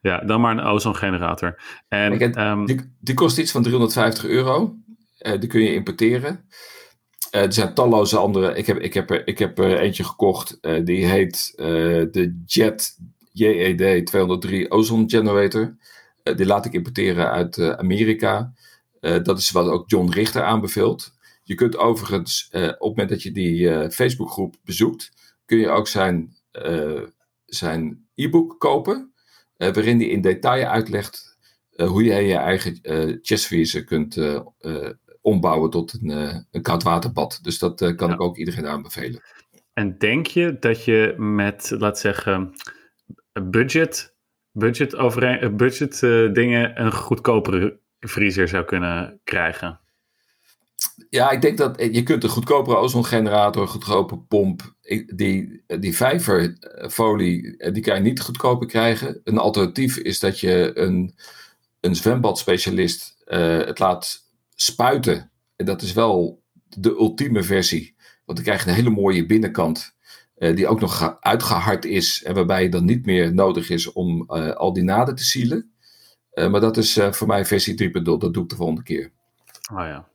ja, 0.00 0.18
dan 0.18 0.40
maar 0.40 0.58
een 0.58 0.64
ozongenerator. 0.64 1.62
En, 1.88 2.18
Kijk, 2.18 2.36
um, 2.36 2.66
die, 2.66 2.96
die 3.00 3.14
kost 3.14 3.38
iets 3.38 3.50
van 3.50 3.62
350 3.62 4.24
euro. 4.24 4.76
Uh, 5.20 5.40
die 5.40 5.48
kun 5.48 5.60
je 5.60 5.74
importeren. 5.74 6.44
Uh, 7.34 7.42
er 7.42 7.52
zijn 7.52 7.74
talloze 7.74 8.16
andere. 8.16 8.54
Ik 8.54 8.66
heb, 8.66 8.78
ik 8.78 8.94
heb, 8.94 9.10
er, 9.10 9.26
ik 9.26 9.38
heb 9.38 9.58
er 9.58 9.78
eentje 9.78 10.04
gekocht. 10.04 10.58
die 10.84 11.06
heet 11.06 11.52
de 11.56 12.42
Jet 12.46 12.96
JED 13.32 14.06
203 14.06 14.70
Ozone 14.70 15.04
Generator. 15.06 15.76
die 16.22 16.46
laat 16.46 16.66
ik 16.66 16.72
importeren 16.72 17.30
uit 17.30 17.76
Amerika. 17.76 18.52
Uh, 19.00 19.22
dat 19.22 19.38
is 19.38 19.50
wat 19.50 19.68
ook 19.68 19.90
John 19.90 20.10
Richter 20.10 20.42
aanbeveelt. 20.42 21.16
Je 21.42 21.54
kunt 21.54 21.76
overigens, 21.76 22.48
uh, 22.52 22.62
op 22.62 22.68
het 22.70 22.80
moment 22.80 23.08
dat 23.08 23.22
je 23.22 23.32
die 23.32 23.60
uh, 23.60 23.88
Facebookgroep 23.88 24.56
bezoekt, 24.64 25.10
kun 25.44 25.58
je 25.58 25.68
ook 25.68 25.88
zijn, 25.88 26.36
zijn 27.44 28.06
e-book 28.14 28.58
kopen, 28.58 29.12
waarin 29.56 29.98
hij 29.98 30.08
in 30.08 30.20
detail 30.20 30.66
uitlegt 30.66 31.38
hoe 31.76 32.04
je 32.04 32.14
je 32.14 32.34
eigen 32.34 32.78
uh, 32.82 33.84
kunt 33.84 34.18
ombouwen 35.20 35.70
tot 35.70 35.98
een, 36.02 36.10
een 36.50 36.62
koudwaterbad. 36.62 37.38
Dus 37.42 37.58
dat 37.58 37.94
kan 37.96 38.08
ja. 38.08 38.14
ik 38.14 38.20
ook 38.20 38.36
iedereen 38.36 38.66
aanbevelen. 38.66 39.22
En 39.72 39.98
denk 39.98 40.26
je 40.26 40.56
dat 40.58 40.84
je 40.84 41.14
met, 41.16 41.70
laat 41.78 41.98
zeggen, 41.98 42.52
budget, 43.50 44.14
budget, 44.52 44.96
overeen, 44.96 45.56
budget 45.56 46.00
dingen 46.34 46.80
een 46.80 46.92
goedkopere 46.92 47.80
vriezer 48.00 48.48
zou 48.48 48.64
kunnen 48.64 49.20
krijgen? 49.24 49.80
Ja, 51.10 51.30
ik 51.30 51.42
denk 51.42 51.58
dat 51.58 51.76
eh, 51.76 51.94
je 51.94 52.02
kunt 52.02 52.24
een 52.24 52.30
goedkopere 52.30 52.76
ozongenerator, 52.76 53.68
goedkope 53.68 54.18
pomp, 54.18 54.74
die, 55.14 55.62
die 55.66 55.96
vijverfolie, 55.96 57.56
eh, 57.56 57.72
die 57.72 57.82
kan 57.82 57.96
je 57.96 58.02
niet 58.02 58.20
goedkoper 58.20 58.66
krijgen. 58.66 59.20
Een 59.24 59.38
alternatief 59.38 59.96
is 59.96 60.18
dat 60.18 60.40
je 60.40 60.70
een, 60.74 61.14
een 61.80 61.96
zwembadspecialist 61.96 63.16
uh, 63.26 63.58
het 63.58 63.78
laat 63.78 64.30
spuiten. 64.54 65.30
En 65.56 65.66
dat 65.66 65.82
is 65.82 65.92
wel 65.92 66.42
de 66.68 66.90
ultieme 66.90 67.42
versie. 67.42 67.94
Want 68.24 68.38
dan 68.38 68.46
krijg 68.46 68.64
je 68.64 68.70
een 68.70 68.76
hele 68.76 68.90
mooie 68.90 69.26
binnenkant, 69.26 69.96
die 70.34 70.66
ook 70.66 70.80
nog 70.80 71.16
uitgehard 71.20 71.84
is. 71.84 72.22
En 72.22 72.34
waarbij 72.34 72.68
dan 72.68 72.84
niet 72.84 73.06
meer 73.06 73.34
nodig 73.34 73.70
is 73.70 73.92
om 73.92 74.30
al 74.30 74.72
die 74.72 74.82
naden 74.82 75.14
te 75.14 75.24
zielen. 75.24 75.72
Uh, 76.38 76.48
maar 76.48 76.60
dat 76.60 76.76
is 76.76 76.96
uh, 76.96 77.12
voor 77.12 77.26
mij 77.26 77.44
versie 77.44 77.90
3.0. 77.90 78.02
Dat 78.02 78.20
doe 78.20 78.42
ik 78.42 78.48
de 78.48 78.56
volgende 78.56 78.82
keer. 78.82 79.10
Oh 79.72 79.78
ja. 79.78 80.08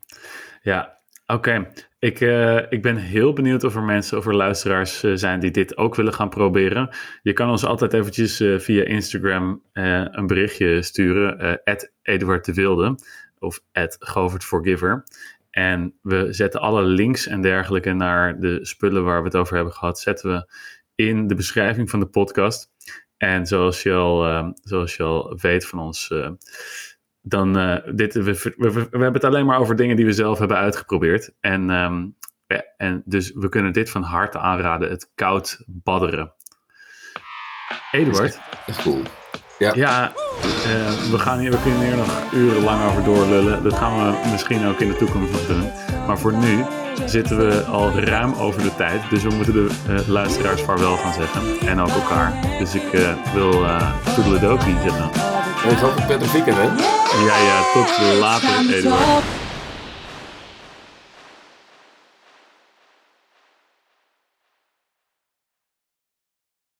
Ja, 0.61 0.97
oké. 1.27 1.67
Ik, 1.99 2.19
uh, 2.19 2.71
ik 2.71 2.81
ben 2.81 2.95
heel 2.95 3.33
benieuwd 3.33 3.63
of 3.63 3.75
er 3.75 3.83
mensen 3.83 4.17
of 4.17 4.25
er 4.25 4.35
luisteraars 4.35 4.99
zijn 4.99 5.39
die 5.39 5.51
dit 5.51 5.77
ook 5.77 5.95
willen 5.95 6.13
gaan 6.13 6.29
proberen. 6.29 6.95
Je 7.21 7.33
kan 7.33 7.49
ons 7.49 7.65
altijd 7.65 7.93
eventjes 7.93 8.43
via 8.57 8.83
Instagram 8.83 9.61
een 9.73 10.27
berichtje 10.27 10.81
sturen. 10.81 11.61
Eduard 12.01 12.45
de 12.45 12.53
Wilde 12.53 12.99
of 13.39 13.61
Govert 13.99 14.43
Forgiver. 14.43 15.03
En 15.49 15.93
we 16.01 16.27
zetten 16.29 16.61
alle 16.61 16.83
links 16.83 17.27
en 17.27 17.41
dergelijke 17.41 17.93
naar 17.93 18.39
de 18.39 18.59
spullen 18.61 19.03
waar 19.03 19.19
we 19.19 19.25
het 19.25 19.35
over 19.35 19.55
hebben 19.55 19.73
gehad, 19.73 19.99
zetten 19.99 20.31
we 20.31 20.53
in 20.95 21.27
de 21.27 21.35
beschrijving 21.35 21.89
van 21.89 21.99
de 21.99 22.05
podcast. 22.05 22.72
En 23.23 23.47
zoals 23.47 23.83
je 23.83 23.93
al, 23.93 24.27
uh, 24.27 24.47
zoals 24.61 24.95
je 24.95 25.03
al 25.03 25.37
weet 25.41 25.65
van 25.65 25.79
ons, 25.79 26.09
uh, 26.09 26.29
dan 27.21 27.57
uh, 27.57 27.77
dit, 27.95 28.13
we, 28.13 28.53
we, 28.57 28.71
we, 28.71 28.87
hebben 28.89 29.13
het 29.13 29.23
alleen 29.23 29.45
maar 29.45 29.59
over 29.59 29.75
dingen 29.75 29.95
die 29.95 30.05
we 30.05 30.11
zelf 30.11 30.39
hebben 30.39 30.57
uitgeprobeerd. 30.57 31.33
En, 31.39 31.69
um, 31.69 32.15
ja, 32.47 32.63
en 32.77 33.01
dus 33.05 33.31
we 33.33 33.49
kunnen 33.49 33.73
dit 33.73 33.89
van 33.89 34.03
harte 34.03 34.39
aanraden, 34.39 34.89
het 34.89 35.11
koud 35.15 35.63
badderen. 35.67 36.33
Eduard. 37.91 38.39
Echt 38.65 38.81
cool. 38.81 39.01
Ja, 39.63 39.71
ja 39.75 40.11
we, 41.11 41.19
gaan 41.19 41.39
hier, 41.39 41.51
we 41.51 41.61
kunnen 41.61 41.81
hier 41.81 41.95
nog 41.95 42.07
urenlang 42.33 42.89
over 42.89 43.03
doorlullen. 43.03 43.63
Dat 43.63 43.73
gaan 43.73 43.97
we 43.97 44.29
misschien 44.31 44.67
ook 44.67 44.79
in 44.79 44.87
de 44.87 44.97
toekomst 44.97 45.31
nog 45.31 45.47
doen. 45.47 45.71
Maar 46.07 46.17
voor 46.17 46.33
nu 46.33 46.65
zitten 47.05 47.37
we 47.37 47.63
al 47.63 47.99
ruim 47.99 48.33
over 48.33 48.61
de 48.61 48.75
tijd. 48.75 49.01
Dus 49.09 49.23
we 49.23 49.29
moeten 49.29 49.53
de 49.53 49.69
uh, 49.89 50.07
luisteraars 50.07 50.61
vaarwel 50.61 50.97
gaan 50.97 51.13
zeggen. 51.13 51.67
En 51.67 51.81
ook 51.81 51.89
elkaar. 51.89 52.33
Dus 52.59 52.75
ik 52.75 52.93
uh, 52.93 53.09
wil 53.33 53.63
uh, 53.63 53.91
toedeledokie 54.15 54.75
zeggen. 54.83 55.09
En 55.63 55.75
het 55.75 55.83
ook 55.83 55.97
een 55.97 56.05
prettig 56.05 56.31
weekend, 56.31 56.57
hè? 56.57 56.63
Ja, 56.63 57.37
ja. 57.37 57.61
Tot 57.73 58.19
later, 58.19 58.75
Eduard. 58.75 59.42